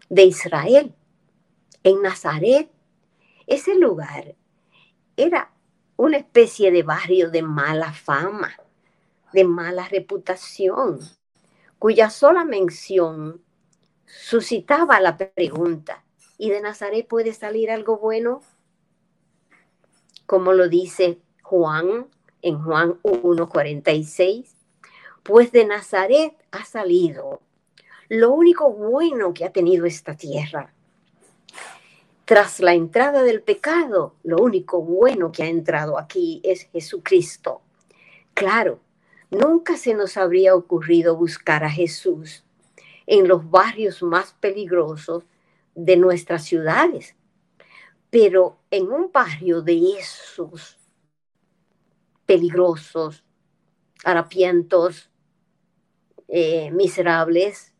de 0.10 0.24
Israel. 0.24 0.94
En 1.84 2.02
Nazaret, 2.02 2.70
Ese 3.46 3.76
lugar 3.76 4.36
era 5.16 5.54
una 5.96 6.18
especie 6.18 6.70
de 6.70 6.84
barrio 6.84 7.30
de 7.30 7.42
mala 7.42 7.94
fama, 7.94 8.52
de 9.32 9.46
mala 9.46 9.88
reputación, 9.88 11.00
cuya 11.80 12.10
sola 12.10 12.46
mención 12.46 13.42
suscitaba 14.06 15.00
la 15.00 15.18
pregunta, 15.18 16.04
¿y 16.38 16.50
de 16.50 16.62
Nazaret 16.62 17.08
puede 17.08 17.34
salir 17.34 17.72
algo 17.72 17.98
bueno? 17.98 18.42
Como 20.26 20.54
lo 20.54 20.68
dice 20.68 21.20
Juan 21.42 22.08
en 22.42 22.62
Juan 22.62 23.02
1.46, 23.04 24.48
pues 25.24 25.52
de 25.52 25.66
Nazaret 25.66 26.34
ha 26.52 26.66
salido 26.66 27.42
lo 28.10 28.32
único 28.32 28.72
bueno 28.72 29.34
que 29.34 29.46
ha 29.46 29.52
tenido 29.52 29.86
esta 29.86 30.16
tierra. 30.16 30.74
Tras 32.26 32.60
la 32.60 32.74
entrada 32.74 33.24
del 33.24 33.42
pecado, 33.42 34.16
lo 34.24 34.38
único 34.38 34.82
bueno 34.82 35.32
que 35.32 35.44
ha 35.44 35.48
entrado 35.48 35.98
aquí 35.98 36.42
es 36.44 36.64
Jesucristo. 36.72 37.62
Claro, 38.34 38.80
nunca 39.30 39.78
se 39.78 39.94
nos 39.94 40.18
habría 40.18 40.56
ocurrido 40.56 41.16
buscar 41.16 41.64
a 41.64 41.70
Jesús 41.70 42.44
en 43.06 43.28
los 43.28 43.50
barrios 43.50 44.04
más 44.04 44.34
peligrosos 44.34 45.24
de 45.76 45.98
nuestras 45.98 46.44
ciudades, 46.44 47.16
pero 48.10 48.60
en 48.72 48.92
un 48.92 49.12
barrio 49.12 49.62
de 49.62 49.98
esos 50.00 50.78
peligrosos, 52.26 53.24
harapientos, 54.04 55.10
eh, 56.28 56.72
miserables, 56.72 57.74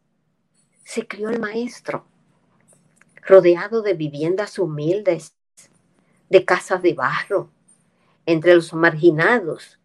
se 0.86 1.06
crió 1.06 1.30
el 1.30 1.40
maestro, 1.40 2.06
rodeado 3.24 3.82
de 3.82 3.94
viviendas 3.94 4.58
humildes, 4.58 5.36
de 6.30 6.46
casas 6.46 6.82
de 6.82 6.94
barro, 6.94 7.52
entre 8.26 8.56
los 8.56 8.74
marginados 8.74 9.80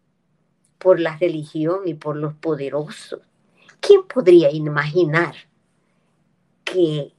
por 0.83 0.99
la 0.99 1.17
religión 1.17 1.87
y 1.87 1.93
por 1.93 2.17
los 2.17 2.33
poderosos. 2.33 3.21
¿Quién 3.79 4.03
podría 4.05 4.51
imaginar 4.51 5.33
que 6.65 7.13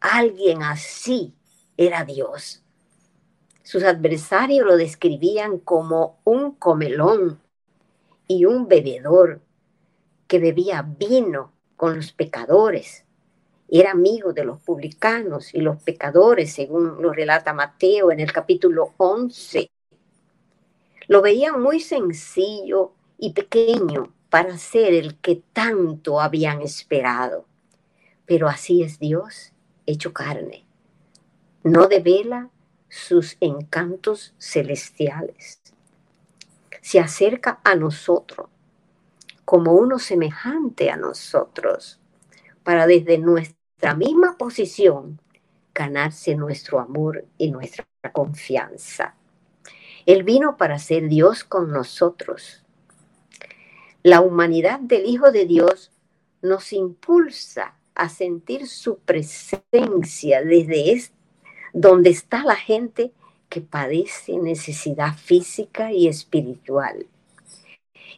alguien 0.00 0.62
así 0.62 1.34
era 1.78 2.04
Dios? 2.04 2.62
Sus 3.62 3.82
adversarios 3.82 4.66
lo 4.66 4.76
describían 4.76 5.58
como 5.58 6.20
un 6.24 6.52
comelón 6.52 7.40
y 8.28 8.44
un 8.44 8.68
bebedor 8.68 9.40
que 10.28 10.38
bebía 10.38 10.82
vino 10.82 11.52
con 11.76 11.96
los 11.96 12.12
pecadores. 12.12 13.06
Era 13.68 13.92
amigo 13.92 14.34
de 14.34 14.44
los 14.44 14.60
publicanos 14.60 15.54
y 15.54 15.62
los 15.62 15.82
pecadores, 15.82 16.52
según 16.52 17.00
lo 17.00 17.10
relata 17.10 17.54
Mateo 17.54 18.12
en 18.12 18.20
el 18.20 18.32
capítulo 18.32 18.92
11. 18.98 19.71
Lo 21.12 21.20
veían 21.20 21.60
muy 21.60 21.78
sencillo 21.78 22.94
y 23.18 23.34
pequeño 23.34 24.14
para 24.30 24.56
ser 24.56 24.94
el 24.94 25.18
que 25.18 25.42
tanto 25.52 26.22
habían 26.22 26.62
esperado. 26.62 27.44
Pero 28.24 28.48
así 28.48 28.82
es 28.82 28.98
Dios, 28.98 29.52
hecho 29.84 30.14
carne. 30.14 30.64
No 31.64 31.86
devela 31.86 32.48
sus 32.88 33.36
encantos 33.40 34.34
celestiales. 34.38 35.60
Se 36.80 36.98
acerca 36.98 37.60
a 37.62 37.74
nosotros 37.74 38.48
como 39.44 39.74
uno 39.74 39.98
semejante 39.98 40.90
a 40.90 40.96
nosotros, 40.96 42.00
para 42.64 42.86
desde 42.86 43.18
nuestra 43.18 43.94
misma 43.94 44.38
posición 44.38 45.20
ganarse 45.74 46.34
nuestro 46.36 46.80
amor 46.80 47.26
y 47.36 47.50
nuestra 47.50 47.84
confianza. 48.14 49.14
Él 50.06 50.24
vino 50.24 50.56
para 50.56 50.78
ser 50.78 51.08
Dios 51.08 51.44
con 51.44 51.70
nosotros. 51.70 52.64
La 54.02 54.20
humanidad 54.20 54.80
del 54.80 55.06
Hijo 55.06 55.30
de 55.30 55.46
Dios 55.46 55.92
nos 56.42 56.72
impulsa 56.72 57.76
a 57.94 58.08
sentir 58.08 58.66
su 58.66 58.98
presencia 58.98 60.42
desde 60.42 61.10
donde 61.72 62.10
está 62.10 62.44
la 62.44 62.56
gente 62.56 63.12
que 63.48 63.60
padece 63.60 64.38
necesidad 64.38 65.14
física 65.14 65.92
y 65.92 66.08
espiritual. 66.08 67.06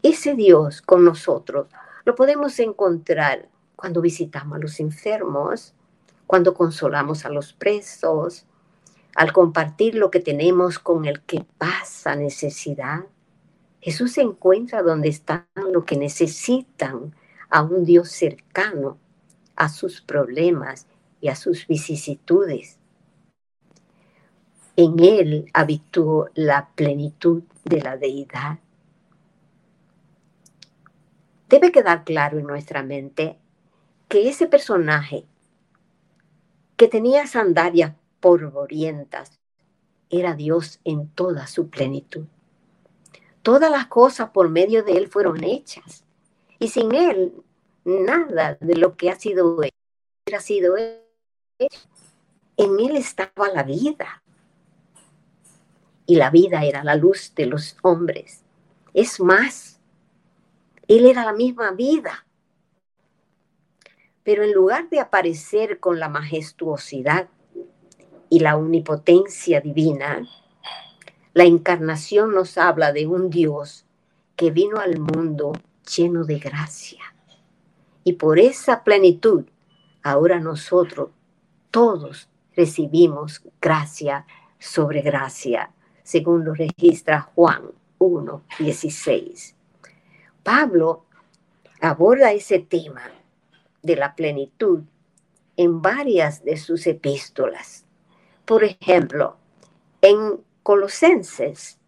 Ese 0.03 0.35
Dios 0.35 0.81
con 0.81 1.05
nosotros 1.05 1.69
lo 2.05 2.15
podemos 2.15 2.59
encontrar 2.61 3.49
cuando 3.77 4.01
visitamos 4.01 4.57
a 4.57 4.61
los 4.61 4.81
enfermos, 4.81 5.75
cuando 6.27 6.55
consolamos 6.55 7.25
a 7.25 7.31
los 7.31 7.53
presos, 7.53 8.47
al 9.15 9.33
compartir 9.33 9.95
lo 9.95 10.11
que 10.11 10.21
tenemos 10.21 10.79
con 10.79 11.05
el 11.05 11.23
que 11.23 11.45
pasa 11.59 12.17
necesidad. 12.17 13.05
Jesús 13.81 14.13
se 14.13 14.23
encuentra 14.23 14.83
donde 14.83 15.09
están 15.09 15.47
los 15.73 15.85
que 15.85 15.97
necesitan 15.97 17.15
a 17.51 17.63
un 17.63 17.85
Dios 17.85 18.11
cercano 18.11 18.99
a 19.57 19.69
sus 19.69 20.01
problemas 20.01 20.87
y 21.21 21.29
a 21.29 21.37
sus 21.37 21.67
vicisitudes. 21.67 22.79
En 24.77 24.99
Él 24.99 25.51
habitó 25.53 26.31
la 26.35 26.71
plenitud 26.75 27.45
de 27.65 27.81
la 27.81 27.97
deidad 27.97 28.59
Debe 31.55 31.71
quedar 31.71 32.03
claro 32.03 32.39
en 32.41 32.49
nuestra 32.49 32.83
mente 32.83 33.39
que 34.09 34.29
ese 34.29 34.49
personaje 34.49 35.25
que 36.77 36.89
tenía 36.89 37.29
sandalias 37.29 37.95
polvorientas 38.25 39.39
era 40.09 40.33
Dios 40.33 40.81
en 40.85 41.09
toda 41.09 41.47
su 41.47 41.69
plenitud. 41.69 42.25
Todas 43.43 43.71
las 43.71 43.89
cosas 43.89 44.31
por 44.31 44.49
medio 44.49 44.83
de 44.83 44.97
Él 44.97 45.09
fueron 45.09 45.45
hechas. 45.45 46.07
Y 46.59 46.69
sin 46.69 46.95
Él, 46.95 47.35
nada 47.85 48.57
de 48.63 48.77
lo 48.77 48.97
que 48.97 49.11
ha 49.11 49.17
sido 49.17 49.63
hecho 49.63 49.77
hubiera 50.25 50.41
sido 50.41 50.75
hecho. 50.79 51.79
En 52.57 52.81
Él 52.81 52.97
estaba 52.97 53.51
la 53.53 53.63
vida. 53.63 54.23
Y 56.07 56.17
la 56.17 56.31
vida 56.31 56.65
era 56.65 56.83
la 56.83 56.97
luz 56.97 57.35
de 57.35 57.45
los 57.45 57.77
hombres. 57.83 58.43
Es 58.95 59.21
más, 59.21 59.81
él 60.89 61.05
era 61.05 61.27
la 61.27 61.35
misma 61.35 61.73
vida. 61.73 62.27
Pero 64.23 64.45
en 64.45 64.55
lugar 64.55 64.89
de 64.89 65.01
aparecer 65.01 65.79
con 65.79 66.01
la 66.01 66.09
majestuosidad 66.09 67.29
y 68.35 68.41
la 68.41 68.57
omnipotencia 68.57 69.61
divina, 69.61 70.27
la 71.35 71.45
encarnación 71.45 72.35
nos 72.35 72.59
habla 72.59 72.93
de 72.93 73.07
un 73.07 73.31
Dios 73.31 73.87
que 74.35 74.51
vino 74.51 74.81
al 74.81 74.99
mundo 74.99 75.53
lleno 75.97 76.25
de 76.25 76.41
gracia. 76.41 77.15
Y 78.03 78.15
por 78.15 78.41
esa 78.41 78.83
plenitud, 78.83 79.45
ahora 80.03 80.41
nosotros 80.41 81.11
todos 81.71 82.29
recibimos 82.57 83.41
gracia 83.61 84.27
sobre 84.59 85.01
gracia, 85.01 85.71
según 86.03 86.45
lo 86.45 86.55
registra 86.55 87.21
Juan 87.21 87.71
1, 87.99 88.43
16. 88.59 89.55
Pablo 90.43 91.05
aborda 91.81 92.33
ese 92.33 92.59
tema 92.59 93.13
de 93.81 93.95
la 93.95 94.17
plenitud 94.17 94.81
en 95.57 95.81
varias 95.81 96.45
de 96.45 96.57
sus 96.57 96.89
epístolas. 96.89 97.84
Por 98.45 98.63
ejemplo, 98.63 99.37
en 100.03 100.45
Colosenses 100.63 101.79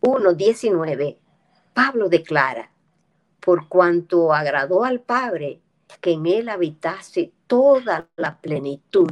1.19, 0.00 1.18
Pablo 1.72 2.08
declara, 2.08 2.70
por 3.40 3.68
cuanto 3.68 4.32
agradó 4.32 4.84
al 4.84 5.00
Padre 5.00 5.60
que 6.00 6.12
en 6.12 6.26
él 6.26 6.48
habitase 6.48 7.32
toda 7.46 8.08
la 8.16 8.38
plenitud. 8.38 9.10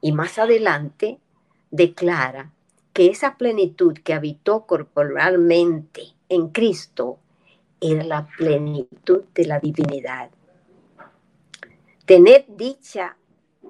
Y 0.00 0.12
más 0.12 0.38
adelante 0.38 1.20
declara 1.70 2.52
que 2.92 3.06
esa 3.10 3.36
plenitud 3.36 3.94
que 3.94 4.12
habitó 4.12 4.66
corporalmente 4.66 6.02
en 6.28 6.48
Cristo 6.48 7.18
era 7.80 8.02
la 8.02 8.26
plenitud 8.26 9.22
de 9.34 9.46
la 9.46 9.60
divinidad. 9.60 10.30
Tener 12.04 12.44
dicha 12.48 13.16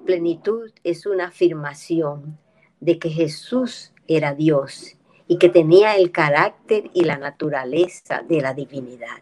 plenitud 0.03 0.71
es 0.83 1.05
una 1.05 1.27
afirmación 1.27 2.37
de 2.79 2.99
que 2.99 3.09
Jesús 3.09 3.93
era 4.07 4.33
Dios 4.33 4.97
y 5.27 5.37
que 5.37 5.49
tenía 5.49 5.95
el 5.95 6.11
carácter 6.11 6.91
y 6.93 7.05
la 7.05 7.17
naturaleza 7.17 8.21
de 8.27 8.41
la 8.41 8.53
divinidad. 8.53 9.21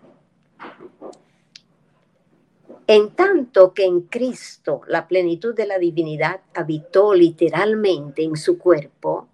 En 2.88 3.12
tanto 3.12 3.74
que 3.74 3.86
en 3.86 4.02
Cristo 4.02 4.82
la 4.88 5.08
plenitud 5.08 5.56
de 5.56 5.68
la 5.68 5.78
divinidad 5.78 6.42
habitó 6.54 7.14
literalmente 7.14 8.24
en 8.24 8.36
su 8.36 8.58
cuerpo, 8.58 9.30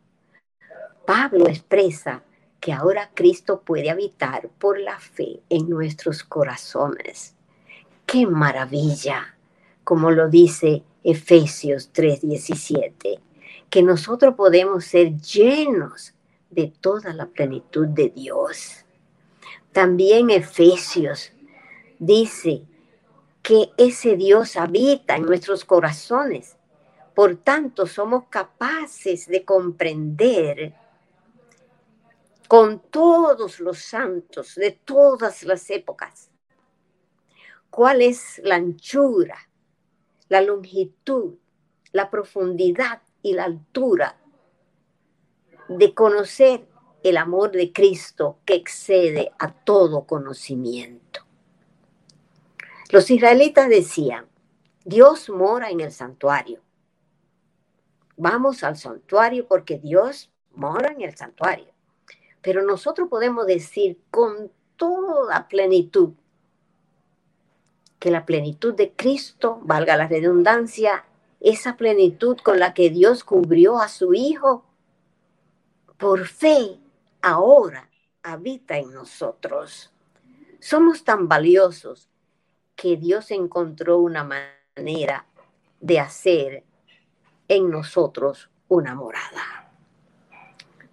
Pablo 1.06 1.48
expresa 1.48 2.24
que 2.60 2.74
ahora 2.74 3.12
Cristo 3.14 3.62
puede 3.62 3.90
habitar 3.90 4.50
por 4.60 4.80
la 4.80 5.00
fe 5.00 5.40
en 5.50 5.70
nuestros 5.70 6.24
corazones. 6.24 7.36
¡Qué 8.06 8.28
maravilla! 8.28 9.37
Como 9.88 10.12
lo 10.12 10.28
dice 10.28 10.84
Efesios 11.02 11.94
3:17. 11.94 13.22
que 13.70 13.82
nosotros 13.82 14.36
podemos 14.36 14.84
ser 14.84 15.16
llenos 15.16 16.14
de 16.50 16.74
toda 16.82 17.14
la 17.14 17.26
plenitud 17.28 17.88
de 17.88 18.10
Dios. 18.10 18.84
También 19.72 20.30
Efesios 20.30 21.32
dice 22.00 22.64
que 23.42 23.70
ese 23.78 24.18
Dios 24.18 24.58
habita 24.58 25.16
en 25.16 25.24
nuestros 25.24 25.64
corazones. 25.64 26.58
Por 27.16 27.38
tanto, 27.38 27.88
somos 27.88 28.26
capaces 28.30 29.26
de 29.28 29.46
comprender 29.46 30.74
con 32.50 32.82
todos 32.92 33.62
los 33.62 33.78
santos 33.80 34.56
de 34.56 34.72
todas 34.72 35.44
las 35.44 35.70
épocas 35.70 36.30
cuál 37.70 38.02
es 38.02 38.42
la 38.44 38.56
anchura, 38.56 39.38
la 40.30 40.42
longitud, 40.42 41.36
la 41.92 42.10
profundidad 42.10 43.02
y 43.22 43.34
la 43.34 43.46
altura 43.46 44.18
de 45.70 45.94
conocer 45.94 46.68
el 47.04 47.18
amor 47.18 47.52
de 47.52 47.72
Cristo 47.72 48.40
que 48.46 48.56
excede 48.56 49.32
a 49.40 49.52
todo 49.52 50.06
conocimiento. 50.06 51.22
Los 52.90 53.10
israelitas 53.12 53.70
decían, 53.70 54.28
Dios 54.86 55.30
mora 55.30 55.70
en 55.70 55.82
el 55.82 55.92
santuario. 55.92 56.62
Vamos 58.16 58.64
al 58.64 58.78
santuario 58.78 59.48
porque 59.48 59.78
Dios 59.78 60.32
mora 60.54 60.92
en 60.92 61.02
el 61.02 61.16
santuario. 61.16 61.68
Pero 62.42 62.64
nosotros 62.64 63.10
podemos 63.10 63.46
decir 63.46 64.00
con 64.10 64.52
toda 64.78 65.48
plenitud 65.48 66.14
que 68.00 68.12
la 68.12 68.26
plenitud 68.26 68.74
de 68.74 68.92
Cristo, 68.92 69.60
valga 69.64 69.98
la 69.98 70.08
redundancia, 70.08 71.06
esa 71.40 71.78
plenitud 71.78 72.38
con 72.38 72.60
la 72.60 72.74
que 72.74 72.90
Dios 72.90 73.24
cubrió 73.24 73.80
a 73.80 73.88
su 73.88 74.14
Hijo, 74.14 74.66
por 75.98 76.28
fe, 76.28 76.80
ahora 77.22 77.90
habita 78.22 78.78
en 78.78 78.94
nosotros. 78.94 79.92
Somos 80.60 81.04
tan 81.04 81.28
valiosos 81.28 82.10
que 82.76 82.98
Dios 82.98 83.32
encontró 83.32 84.00
una 84.00 84.24
manera 84.24 85.26
de 85.80 86.00
hacer 86.00 86.64
en 87.48 87.70
nosotros 87.70 88.50
una 88.68 88.94
morada. 88.94 89.72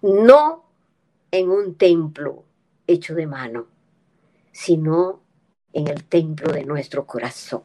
No 0.01 0.65
en 1.31 1.49
un 1.49 1.75
templo 1.75 2.43
hecho 2.87 3.13
de 3.13 3.27
mano, 3.27 3.67
sino 4.51 5.21
en 5.75 5.89
el 5.89 6.05
templo 6.05 6.53
de 6.53 6.63
nuestro 6.63 7.05
corazón. 7.05 7.63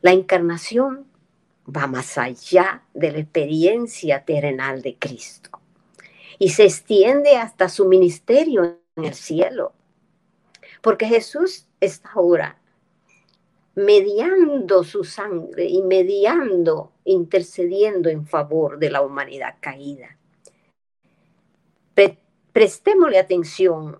La 0.00 0.12
encarnación 0.12 1.06
va 1.68 1.86
más 1.86 2.16
allá 2.16 2.84
de 2.94 3.10
la 3.10 3.18
experiencia 3.18 4.24
terrenal 4.24 4.80
de 4.80 4.96
Cristo 4.96 5.50
y 6.38 6.50
se 6.50 6.64
extiende 6.64 7.36
hasta 7.36 7.68
su 7.68 7.86
ministerio 7.86 8.78
en 8.96 9.04
el 9.04 9.14
cielo. 9.14 9.72
Porque 10.80 11.06
Jesús 11.06 11.66
está 11.80 12.10
ahora 12.12 12.60
mediando 13.74 14.84
su 14.84 15.02
sangre 15.02 15.66
y 15.66 15.82
mediando, 15.82 16.92
intercediendo 17.04 18.08
en 18.08 18.24
favor 18.24 18.78
de 18.78 18.90
la 18.90 19.02
humanidad 19.02 19.56
caída. 19.60 20.16
prestémosle 22.52 23.18
atención 23.18 23.98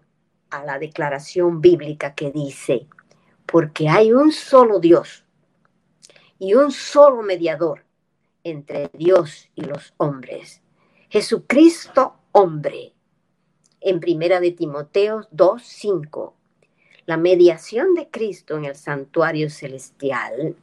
a 0.56 0.64
la 0.64 0.78
declaración 0.78 1.60
bíblica 1.60 2.14
que 2.14 2.30
dice, 2.30 2.86
porque 3.46 3.88
hay 3.88 4.12
un 4.12 4.32
solo 4.32 4.80
Dios 4.80 5.24
y 6.38 6.54
un 6.54 6.72
solo 6.72 7.22
mediador 7.22 7.84
entre 8.42 8.90
Dios 8.92 9.48
y 9.54 9.62
los 9.62 9.94
hombres, 9.96 10.62
Jesucristo 11.08 12.16
hombre. 12.32 12.92
En 13.80 14.00
primera 14.00 14.40
de 14.40 14.52
Timoteo 14.52 15.28
2:5, 15.30 16.34
la 17.06 17.16
mediación 17.16 17.94
de 17.94 18.08
Cristo 18.10 18.56
en 18.56 18.64
el 18.64 18.74
santuario 18.74 19.50
celestial 19.50 20.56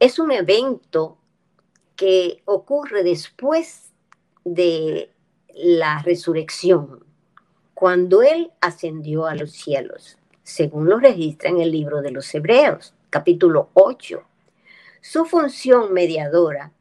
es 0.00 0.18
un 0.18 0.30
evento 0.32 1.18
que 1.96 2.42
ocurre 2.46 3.02
después 3.02 3.92
de 4.44 5.10
la 5.54 6.02
resurrección, 6.02 7.04
cuando 7.76 8.22
Él 8.22 8.52
ascendió 8.62 9.26
a 9.26 9.34
los 9.34 9.52
cielos, 9.52 10.16
según 10.42 10.88
lo 10.88 10.98
registra 10.98 11.50
en 11.50 11.60
el 11.60 11.70
libro 11.70 12.00
de 12.00 12.10
los 12.10 12.34
Hebreos, 12.34 12.94
capítulo 13.10 13.68
8. 13.74 14.22
Su 15.02 15.26
función 15.26 15.92
mediadora 15.92 16.72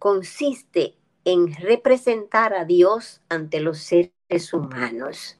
consiste 0.00 0.96
en 1.24 1.54
representar 1.54 2.52
a 2.52 2.64
Dios 2.64 3.20
ante 3.28 3.60
los 3.60 3.78
seres 3.78 4.52
humanos 4.52 5.38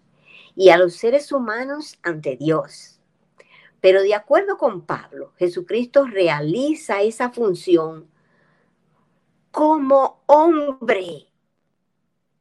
y 0.55 0.69
a 0.69 0.79
los 0.79 0.95
seres 0.95 1.33
humanos 1.33 1.99
ante 2.05 2.37
Dios. 2.37 3.01
Pero 3.81 4.03
de 4.03 4.15
acuerdo 4.15 4.59
con 4.59 4.83
Pablo, 4.83 5.33
Jesucristo 5.39 6.07
realiza 6.07 7.03
esa 7.03 7.31
función 7.31 8.07
como 9.51 10.23
hombre. 10.27 11.30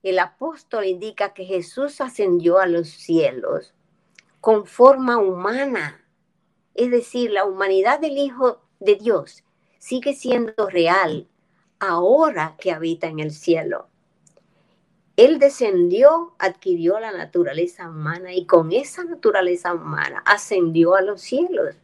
El 0.02 0.20
apóstol 0.20 0.86
indica 0.86 1.34
que 1.34 1.46
Jesús 1.46 2.00
ascendió 2.00 2.60
a 2.60 2.68
los 2.68 2.90
cielos 2.90 3.74
con 4.40 4.66
forma 4.66 5.18
humana. 5.18 6.06
Es 6.74 6.90
decir, 6.90 7.32
la 7.32 7.46
humanidad 7.46 8.00
del 8.00 8.18
Hijo 8.18 8.62
de 8.80 8.96
Dios 8.96 9.44
sigue 9.78 10.14
siendo 10.14 10.70
real 10.70 11.28
ahora 11.80 12.56
que 12.60 12.72
habita 12.72 13.08
en 13.08 13.20
el 13.20 13.32
cielo. 13.32 13.88
Él 15.18 15.38
descendió, 15.38 16.34
adquirió 16.40 16.98
la 17.00 17.12
naturaleza 17.12 17.90
humana 17.90 18.34
y 18.34 18.46
con 18.46 18.72
esa 18.72 19.04
naturaleza 19.04 19.74
humana 19.74 20.24
ascendió 20.26 20.96
a 20.96 21.02
los 21.02 21.20
cielos. 21.20 21.76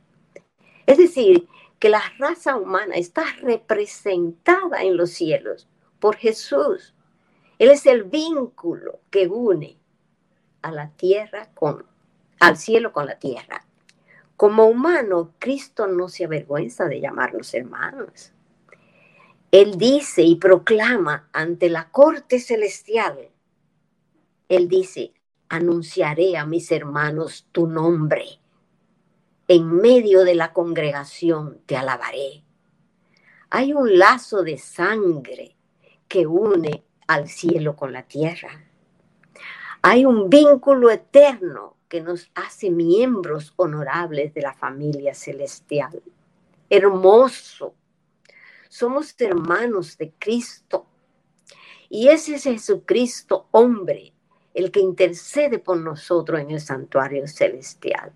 Es 0.86 0.97
decir, 0.97 1.49
que 1.80 1.89
la 1.89 2.01
raza 2.17 2.56
humana 2.56 2.95
está 2.95 3.25
representada 3.41 4.84
en 4.84 4.95
los 4.95 5.10
cielos 5.12 5.67
por 5.99 6.15
Jesús. 6.15 6.94
Él 7.60 7.70
es 7.70 7.86
el 7.86 8.04
vínculo 8.04 9.00
que 9.10 9.28
une 9.28 9.78
a 10.62 10.72
la 10.72 10.89
tierra 10.91 11.50
con 11.54 11.86
al 12.39 12.58
cielo 12.58 12.91
con 12.91 13.06
la 13.06 13.18
tierra. 13.18 13.65
Como 14.36 14.65
humano, 14.65 15.34
Cristo 15.39 15.88
no 15.88 16.10
se 16.10 16.26
avergüenza 16.26 16.86
de 16.86 17.00
llamarnos 17.00 17.54
hermanos. 17.54 18.34
Él 19.52 19.78
dice 19.78 20.24
y 20.24 20.36
proclama 20.36 21.30
ante 21.32 21.70
la 21.70 21.89
corte 21.89 22.39
celestial, 22.39 23.30
Él 24.50 24.68
dice, 24.68 25.13
anunciaré 25.50 26.38
a 26.38 26.46
mis 26.46 26.72
hermanos 26.72 27.48
tu 27.52 27.68
nombre. 27.68 28.39
En 29.48 29.78
medio 29.78 30.24
de 30.24 30.36
la 30.36 30.54
congregación 30.54 31.62
te 31.65 31.78
alabaré. 31.78 32.44
Hay 33.50 33.74
un 33.74 33.98
lazo 33.98 34.44
de 34.44 34.58
sangre 34.58 35.56
que 36.08 36.28
une 36.28 36.84
al 37.08 37.28
cielo 37.28 37.76
con 37.76 37.94
la 37.94 38.04
tierra. 38.04 38.63
Hay 39.82 40.06
un 40.06 40.30
vínculo 40.30 40.89
eterno 40.89 41.76
que 41.88 42.02
nos 42.02 42.32
hace 42.36 42.72
miembros 42.72 43.54
honorables 43.56 44.34
de 44.34 44.41
la 44.41 44.54
familia 44.54 45.13
celestial. 45.13 46.02
Hermoso 46.70 47.76
somos 48.76 49.15
hermanos 49.20 49.98
de 49.98 50.12
Cristo. 50.20 50.86
Y 51.89 52.10
ese 52.10 52.36
es 52.36 52.44
Jesucristo 52.44 53.48
hombre, 53.52 54.12
el 54.54 54.70
que 54.70 54.82
intercede 54.82 55.60
por 55.60 55.78
nosotros 55.78 56.41
en 56.41 56.52
el 56.52 56.60
santuario 56.60 57.26
celestial. 57.26 58.12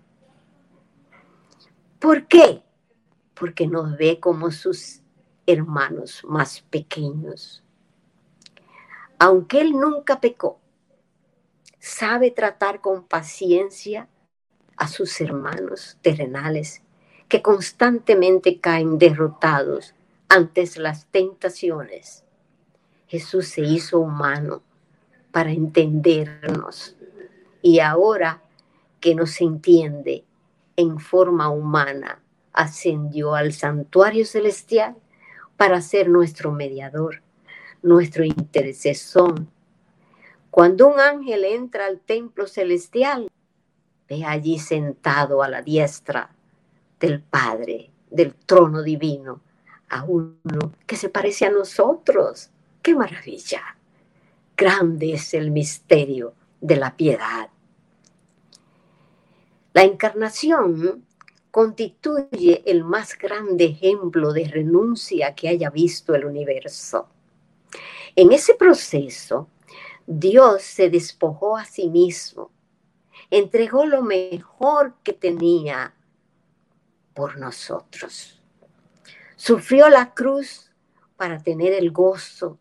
¿Por 1.98 2.26
qué? 2.26 2.62
Porque 3.32 3.66
nos 3.66 3.96
ve 3.96 4.20
como 4.20 4.50
sus 4.50 5.00
hermanos 5.46 6.22
más 6.24 6.60
pequeños. 6.60 7.64
Aunque 9.22 9.60
Él 9.60 9.72
nunca 9.72 10.18
pecó, 10.18 10.58
sabe 11.78 12.30
tratar 12.30 12.80
con 12.80 13.04
paciencia 13.04 14.08
a 14.78 14.88
sus 14.88 15.20
hermanos 15.20 15.98
terrenales 16.00 16.80
que 17.28 17.42
constantemente 17.42 18.60
caen 18.60 18.96
derrotados 18.96 19.94
antes 20.30 20.78
las 20.78 21.04
tentaciones, 21.08 22.24
Jesús 23.08 23.48
se 23.48 23.60
hizo 23.60 24.00
humano 24.00 24.62
para 25.32 25.50
entendernos. 25.50 26.96
Y 27.60 27.80
ahora 27.80 28.40
que 29.00 29.14
nos 29.14 29.38
entiende 29.42 30.24
en 30.76 30.98
forma 30.98 31.50
humana, 31.50 32.22
ascendió 32.54 33.34
al 33.34 33.52
santuario 33.52 34.24
celestial 34.24 34.96
para 35.58 35.82
ser 35.82 36.08
nuestro 36.08 36.52
mediador, 36.52 37.22
nuestro 37.82 38.24
intercesor. 38.24 39.46
Cuando 40.50 40.88
un 40.88 40.98
ángel 41.00 41.44
entra 41.44 41.86
al 41.86 42.00
templo 42.00 42.46
celestial, 42.46 43.30
ve 44.08 44.24
allí 44.24 44.58
sentado 44.58 45.42
a 45.42 45.48
la 45.48 45.62
diestra 45.62 46.30
del 46.98 47.22
Padre, 47.22 47.90
del 48.10 48.34
trono 48.34 48.82
divino, 48.82 49.40
a 49.88 50.04
uno 50.04 50.72
que 50.86 50.96
se 50.96 51.08
parece 51.08 51.46
a 51.46 51.50
nosotros. 51.50 52.50
¡Qué 52.82 52.94
maravilla! 52.94 53.76
Grande 54.56 55.14
es 55.14 55.32
el 55.34 55.50
misterio 55.50 56.34
de 56.60 56.76
la 56.76 56.96
piedad. 56.96 57.48
La 59.72 59.82
encarnación 59.82 61.04
constituye 61.50 62.62
el 62.66 62.84
más 62.84 63.16
grande 63.16 63.64
ejemplo 63.64 64.32
de 64.32 64.44
renuncia 64.44 65.34
que 65.34 65.48
haya 65.48 65.70
visto 65.70 66.14
el 66.14 66.24
universo. 66.24 67.08
En 68.16 68.32
ese 68.32 68.54
proceso, 68.54 69.48
Dios 70.06 70.62
se 70.62 70.90
despojó 70.90 71.56
a 71.56 71.64
sí 71.64 71.88
mismo, 71.88 72.50
entregó 73.30 73.86
lo 73.86 74.02
mejor 74.02 74.94
que 75.04 75.12
tenía 75.12 75.94
por 77.14 77.38
nosotros. 77.38 78.42
Sufrió 79.36 79.88
la 79.88 80.14
cruz 80.14 80.70
para 81.16 81.38
tener 81.42 81.72
el 81.72 81.92
gozo 81.92 82.58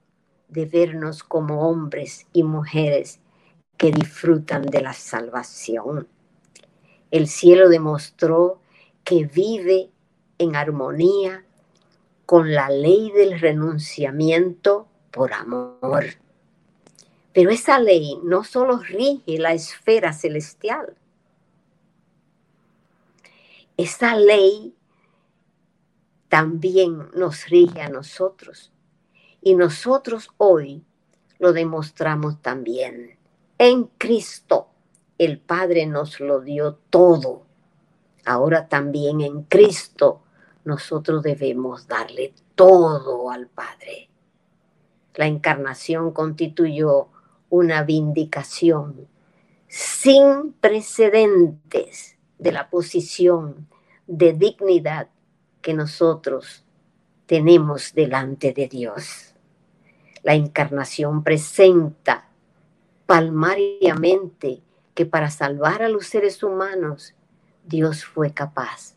de 0.47 0.65
vernos 0.65 1.23
como 1.23 1.69
hombres 1.69 2.27
y 2.33 2.43
mujeres 2.43 3.19
que 3.77 3.91
disfrutan 3.91 4.63
de 4.63 4.81
la 4.81 4.93
salvación. 4.93 6.07
El 7.11 7.27
cielo 7.27 7.69
demostró 7.69 8.59
que 9.03 9.25
vive 9.25 9.89
en 10.37 10.55
armonía 10.55 11.45
con 12.25 12.53
la 12.53 12.69
ley 12.69 13.11
del 13.11 13.39
renunciamiento 13.39 14.88
por 15.11 15.33
amor. 15.33 16.05
Pero 17.33 17.51
esa 17.51 17.79
ley 17.79 18.19
no 18.23 18.43
solo 18.43 18.77
rige 18.77 19.37
la 19.37 19.53
esfera 19.53 20.13
celestial, 20.13 20.95
esa 23.77 24.15
ley 24.15 24.75
también 26.27 27.09
nos 27.13 27.47
rige 27.47 27.81
a 27.81 27.89
nosotros. 27.89 28.71
Y 29.41 29.55
nosotros 29.55 30.29
hoy 30.37 30.83
lo 31.37 31.53
demostramos 31.53 32.41
también. 32.41 33.17
En 33.57 33.85
Cristo 33.97 34.69
el 35.17 35.39
Padre 35.39 35.85
nos 35.85 36.19
lo 36.19 36.41
dio 36.41 36.75
todo 36.89 37.49
ahora 38.29 38.67
también 38.67 39.21
en 39.21 39.43
Cristo 39.43 40.21
nosotros 40.63 41.23
debemos 41.23 41.87
darle 41.87 42.33
todo 42.53 43.31
al 43.31 43.47
Padre. 43.47 44.09
La 45.19 45.27
encarnación 45.27 46.13
constituyó 46.13 47.09
una 47.49 47.83
vindicación 47.83 49.05
sin 49.67 50.53
precedentes 50.61 52.17
de 52.37 52.53
la 52.53 52.69
posición 52.69 53.67
de 54.07 54.31
dignidad 54.31 55.09
que 55.61 55.73
nosotros 55.73 56.63
tenemos 57.25 57.93
delante 57.93 58.53
de 58.53 58.69
Dios. 58.69 59.35
La 60.23 60.35
encarnación 60.35 61.21
presenta 61.21 62.29
palmariamente 63.05 64.61
que 64.93 65.05
para 65.05 65.29
salvar 65.31 65.83
a 65.83 65.89
los 65.89 66.07
seres 66.07 66.43
humanos 66.43 67.13
Dios 67.65 68.05
fue 68.05 68.33
capaz 68.33 68.95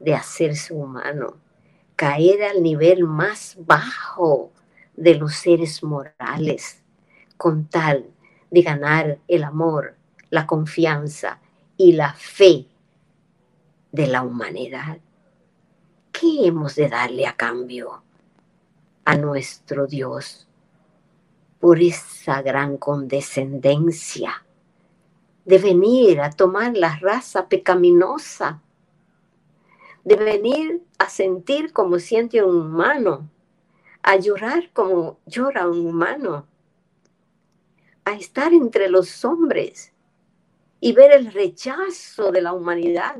de 0.00 0.14
hacerse 0.14 0.72
humano, 0.72 1.36
caer 1.94 2.44
al 2.44 2.62
nivel 2.62 3.04
más 3.04 3.54
bajo 3.58 4.50
de 4.98 5.14
los 5.14 5.34
seres 5.34 5.82
morales, 5.82 6.82
con 7.36 7.66
tal 7.66 8.10
de 8.50 8.62
ganar 8.62 9.18
el 9.28 9.44
amor, 9.44 9.96
la 10.30 10.46
confianza 10.46 11.40
y 11.76 11.92
la 11.92 12.12
fe 12.14 12.66
de 13.92 14.06
la 14.06 14.22
humanidad. 14.22 14.98
¿Qué 16.12 16.46
hemos 16.46 16.74
de 16.74 16.88
darle 16.88 17.26
a 17.26 17.36
cambio 17.36 18.02
a 19.04 19.16
nuestro 19.16 19.86
Dios 19.86 20.48
por 21.60 21.80
esa 21.80 22.42
gran 22.42 22.76
condescendencia? 22.76 24.42
de 25.48 25.56
venir 25.56 26.20
a 26.20 26.28
tomar 26.28 26.76
la 26.76 26.98
raza 26.98 27.48
pecaminosa, 27.48 28.60
de 30.04 30.16
venir 30.16 30.82
a 30.98 31.08
sentir 31.08 31.72
como 31.72 31.98
siente 31.98 32.44
un 32.44 32.66
humano, 32.66 33.30
a 34.08 34.16
llorar 34.16 34.70
como 34.72 35.20
llora 35.26 35.68
un 35.68 35.86
humano, 35.86 36.46
a 38.06 38.14
estar 38.14 38.54
entre 38.54 38.88
los 38.88 39.22
hombres 39.22 39.92
y 40.80 40.94
ver 40.94 41.12
el 41.12 41.30
rechazo 41.30 42.32
de 42.32 42.40
la 42.40 42.54
humanidad 42.54 43.16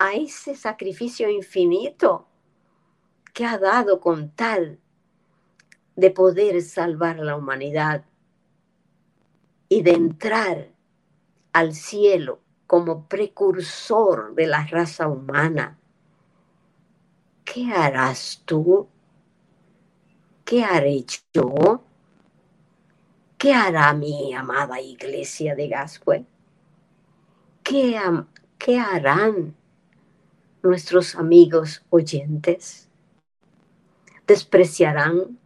a 0.00 0.14
ese 0.14 0.56
sacrificio 0.56 1.30
infinito 1.30 2.26
que 3.32 3.46
ha 3.46 3.56
dado 3.56 4.00
con 4.00 4.30
tal 4.30 4.80
de 5.94 6.10
poder 6.10 6.60
salvar 6.60 7.20
a 7.20 7.24
la 7.24 7.36
humanidad 7.36 8.04
y 9.68 9.82
de 9.82 9.92
entrar 9.92 10.72
al 11.52 11.72
cielo 11.72 12.40
como 12.66 13.06
precursor 13.06 14.34
de 14.34 14.48
la 14.48 14.66
raza 14.66 15.06
humana, 15.06 15.78
¿qué 17.44 17.72
harás 17.72 18.42
tú? 18.44 18.88
¿Qué 20.44 20.62
haré 20.62 21.06
yo? 21.32 21.82
¿Qué 23.38 23.54
hará 23.54 23.94
mi 23.94 24.34
amada 24.34 24.78
iglesia 24.78 25.54
de 25.54 25.68
Gascue? 25.68 26.26
¿Qué, 27.62 27.98
¿Qué 28.58 28.78
harán 28.78 29.54
nuestros 30.62 31.14
amigos 31.14 31.82
oyentes? 31.88 32.90
¿Despreciarán 34.26 35.38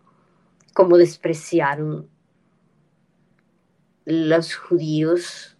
como 0.74 0.96
despreciaron 0.96 2.08
los 4.04 4.56
judíos 4.56 5.56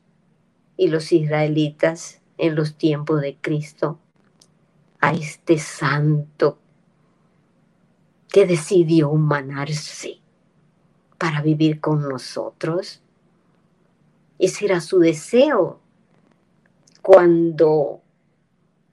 y 0.76 0.88
los 0.88 1.12
israelitas 1.12 2.22
en 2.38 2.56
los 2.56 2.76
tiempos 2.76 3.20
de 3.20 3.36
Cristo 3.36 4.00
a 5.00 5.12
este 5.12 5.58
santo 5.58 6.58
que 8.28 8.46
decidió 8.46 9.10
humanarse 9.10 10.20
para 11.18 11.42
vivir 11.42 11.80
con 11.80 12.08
nosotros. 12.08 13.02
Ese 14.38 14.66
era 14.66 14.80
su 14.80 14.98
deseo 14.98 15.80
cuando 17.02 18.02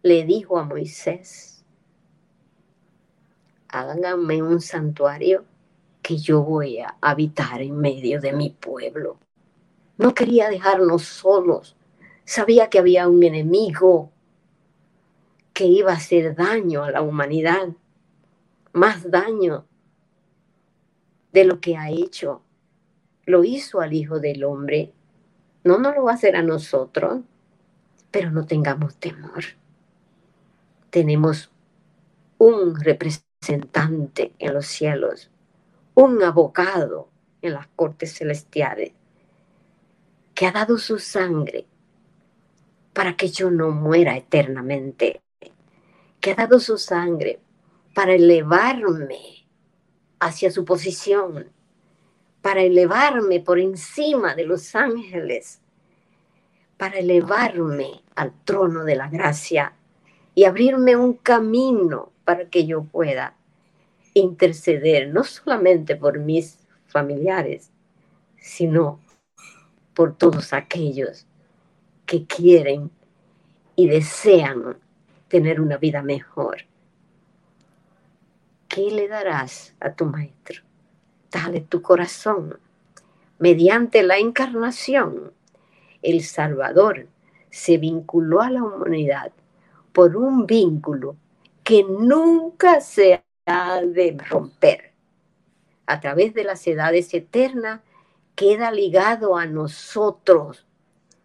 le 0.04 0.24
dijo 0.24 0.58
a 0.58 0.64
Moisés, 0.64 1.64
háganme 3.68 4.42
un 4.42 4.62
santuario 4.62 5.46
que 6.02 6.18
yo 6.18 6.44
voy 6.44 6.80
a 6.80 6.96
habitar 7.02 7.62
en 7.62 7.78
medio 7.78 8.22
de 8.22 8.32
mi 8.32 8.52
pueblo. 8.52 9.18
No 9.98 10.14
quería 10.14 10.50
dejarnos 10.50 11.04
solos. 11.04 11.76
Sabía 12.24 12.70
que 12.70 12.80
había 12.80 13.08
un 13.08 13.24
enemigo 13.24 14.12
que 15.54 15.66
iba 15.66 15.92
a 15.92 15.96
hacer 15.96 16.36
daño 16.36 16.84
a 16.84 16.92
la 16.92 17.02
humanidad, 17.02 17.70
más 18.76 19.10
daño 19.10 19.66
de 21.32 21.46
lo 21.46 21.62
que 21.62 21.78
ha 21.78 21.90
hecho. 21.90 22.44
Lo 23.26 23.44
hizo 23.44 23.80
al 23.80 23.94
Hijo 23.94 24.20
del 24.20 24.44
Hombre. 24.44 24.92
No 25.64 25.78
nos 25.80 25.96
lo 25.96 26.04
va 26.04 26.12
a 26.12 26.16
hacer 26.16 26.36
a 26.36 26.42
nosotros, 26.42 27.22
pero 28.12 28.32
no 28.32 28.46
tengamos 28.46 28.98
temor. 28.98 29.44
Tenemos 30.90 31.50
un 32.38 32.80
representante 32.80 34.34
en 34.40 34.54
los 34.54 34.68
cielos, 34.68 35.32
un 35.94 36.22
abogado 36.22 37.10
en 37.42 37.54
las 37.54 37.68
cortes 37.68 38.14
celestiales 38.14 38.92
que 40.34 40.48
ha 40.48 40.52
dado 40.52 40.78
su 40.78 41.00
sangre 41.00 41.66
para 42.92 43.16
que 43.16 43.30
yo 43.30 43.50
no 43.50 43.72
muera 43.72 44.18
eternamente, 44.18 45.22
que 46.20 46.32
ha 46.32 46.36
dado 46.36 46.60
su 46.60 46.78
sangre 46.78 47.40
para 47.96 48.14
elevarme 48.14 49.48
hacia 50.20 50.52
su 50.52 50.66
posición, 50.66 51.50
para 52.42 52.62
elevarme 52.62 53.40
por 53.40 53.58
encima 53.58 54.36
de 54.36 54.46
los 54.46 54.76
ángeles, 54.76 55.62
para 56.76 57.00
elevarme 57.00 58.04
al 58.16 58.34
trono 58.44 58.84
de 58.84 58.98
la 58.98 59.08
gracia 59.08 59.74
y 60.36 60.44
abrirme 60.44 60.98
un 60.98 61.14
camino 61.14 62.12
para 62.26 62.50
que 62.50 62.68
yo 62.68 62.84
pueda 62.84 63.38
interceder 64.14 65.08
no 65.14 65.24
solamente 65.24 65.96
por 65.96 66.20
mis 66.20 66.60
familiares, 66.88 67.72
sino 68.38 69.00
por 69.94 70.18
todos 70.18 70.52
aquellos 70.52 71.26
que 72.06 72.26
quieren 72.26 72.92
y 73.78 73.88
desean 73.88 74.78
tener 75.30 75.62
una 75.62 75.78
vida 75.78 76.02
mejor. 76.02 76.66
¿Qué 78.76 78.92
le 78.92 79.08
darás 79.08 79.74
a 79.80 79.94
tu 79.94 80.04
maestro? 80.04 80.62
Dale 81.32 81.62
tu 81.62 81.82
corazón. 81.82 82.60
Mediante 83.40 84.04
la 84.04 84.18
encarnación, 84.18 85.32
el 86.02 86.22
Salvador 86.24 87.08
se 87.50 87.78
vinculó 87.78 88.42
a 88.42 88.50
la 88.50 88.62
humanidad 88.62 89.32
por 89.94 90.18
un 90.18 90.46
vínculo 90.46 91.16
que 91.64 91.86
nunca 91.86 92.82
se 92.82 93.24
ha 93.46 93.80
de 93.82 94.18
romper. 94.30 94.92
A 95.86 96.02
través 96.02 96.34
de 96.34 96.44
las 96.44 96.68
edades 96.68 97.14
eternas 97.14 97.80
queda 98.36 98.72
ligado 98.72 99.38
a 99.38 99.46
nosotros 99.46 100.68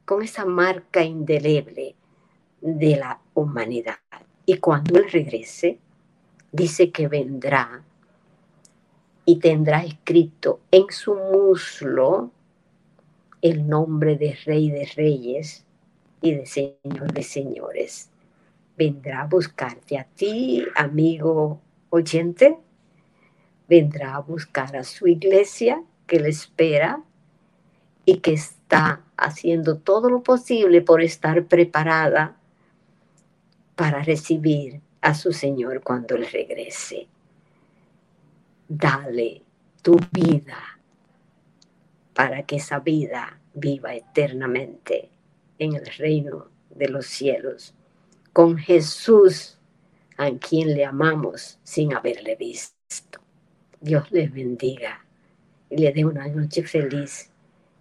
con 0.05 0.23
esa 0.23 0.45
marca 0.45 1.03
indeleble 1.03 1.97
de 2.61 2.95
la 2.95 3.19
humanidad. 3.35 3.99
Y 4.47 4.59
cuando 4.59 5.01
Él 5.01 5.11
regrese, 5.11 5.81
dice 6.53 6.91
que 6.91 7.09
vendrá 7.09 7.83
y 9.25 9.39
tendrá 9.39 9.85
escrito 9.85 10.61
en 10.71 10.91
su 10.91 11.15
muslo 11.15 12.31
el 13.43 13.69
nombre 13.69 14.17
de 14.17 14.37
Rey 14.45 14.71
de 14.71 14.87
Reyes 14.97 15.65
y 16.21 16.35
de 16.35 16.47
Señor 16.47 17.13
de 17.13 17.23
Señores. 17.23 18.11
Vendrá 18.77 19.23
a 19.23 19.27
buscarte 19.27 19.99
a 19.99 20.05
ti, 20.05 20.65
amigo 20.75 21.61
oyente. 21.91 22.59
Vendrá 23.69 24.17
a 24.17 24.21
buscar 24.21 24.77
a 24.77 24.85
su 24.85 25.07
iglesia 25.07 25.83
que 26.07 26.19
le 26.19 26.31
espera 26.31 27.03
y 28.05 28.17
que 28.19 28.33
está 28.33 29.05
haciendo 29.17 29.79
todo 29.79 30.11
lo 30.11 30.23
posible 30.23 30.83
por 30.83 31.03
estar 31.03 31.45
preparada 31.47 32.37
para 33.77 34.03
recibir 34.03 34.81
a 35.01 35.15
su 35.15 35.33
Señor 35.33 35.83
cuando 35.83 36.17
Él 36.17 36.27
regrese. 36.31 37.09
Dale 38.69 39.43
tu 39.83 39.99
vida 40.13 40.81
para 42.15 42.43
que 42.45 42.57
esa 42.57 42.81
vida 42.81 43.41
viva 43.55 43.95
eternamente 43.95 45.11
en 45.59 45.75
el 45.75 45.87
reino 45.87 46.49
de 46.71 46.89
los 46.89 47.07
cielos, 47.07 47.75
con 48.33 48.57
Jesús, 48.59 49.59
a 50.17 50.31
quien 50.33 50.75
le 50.75 50.85
amamos 50.85 51.59
sin 51.63 51.95
haberle 51.95 52.37
visto. 52.37 53.21
Dios 53.81 54.11
les 54.13 54.33
bendiga 54.33 55.05
y 55.71 55.79
le 55.79 55.93
dé 55.93 56.05
una 56.05 56.29
noche 56.29 56.63
feliz 56.63 57.31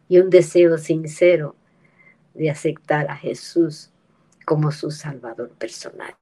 y 0.07 0.19
un 0.19 0.29
deseo 0.29 0.77
sincero 0.77 1.55
de 2.33 2.49
aceptar 2.49 3.09
a 3.11 3.17
Jesús 3.17 3.91
como 4.45 4.71
su 4.71 4.89
Salvador 4.89 5.49
personal. 5.51 6.18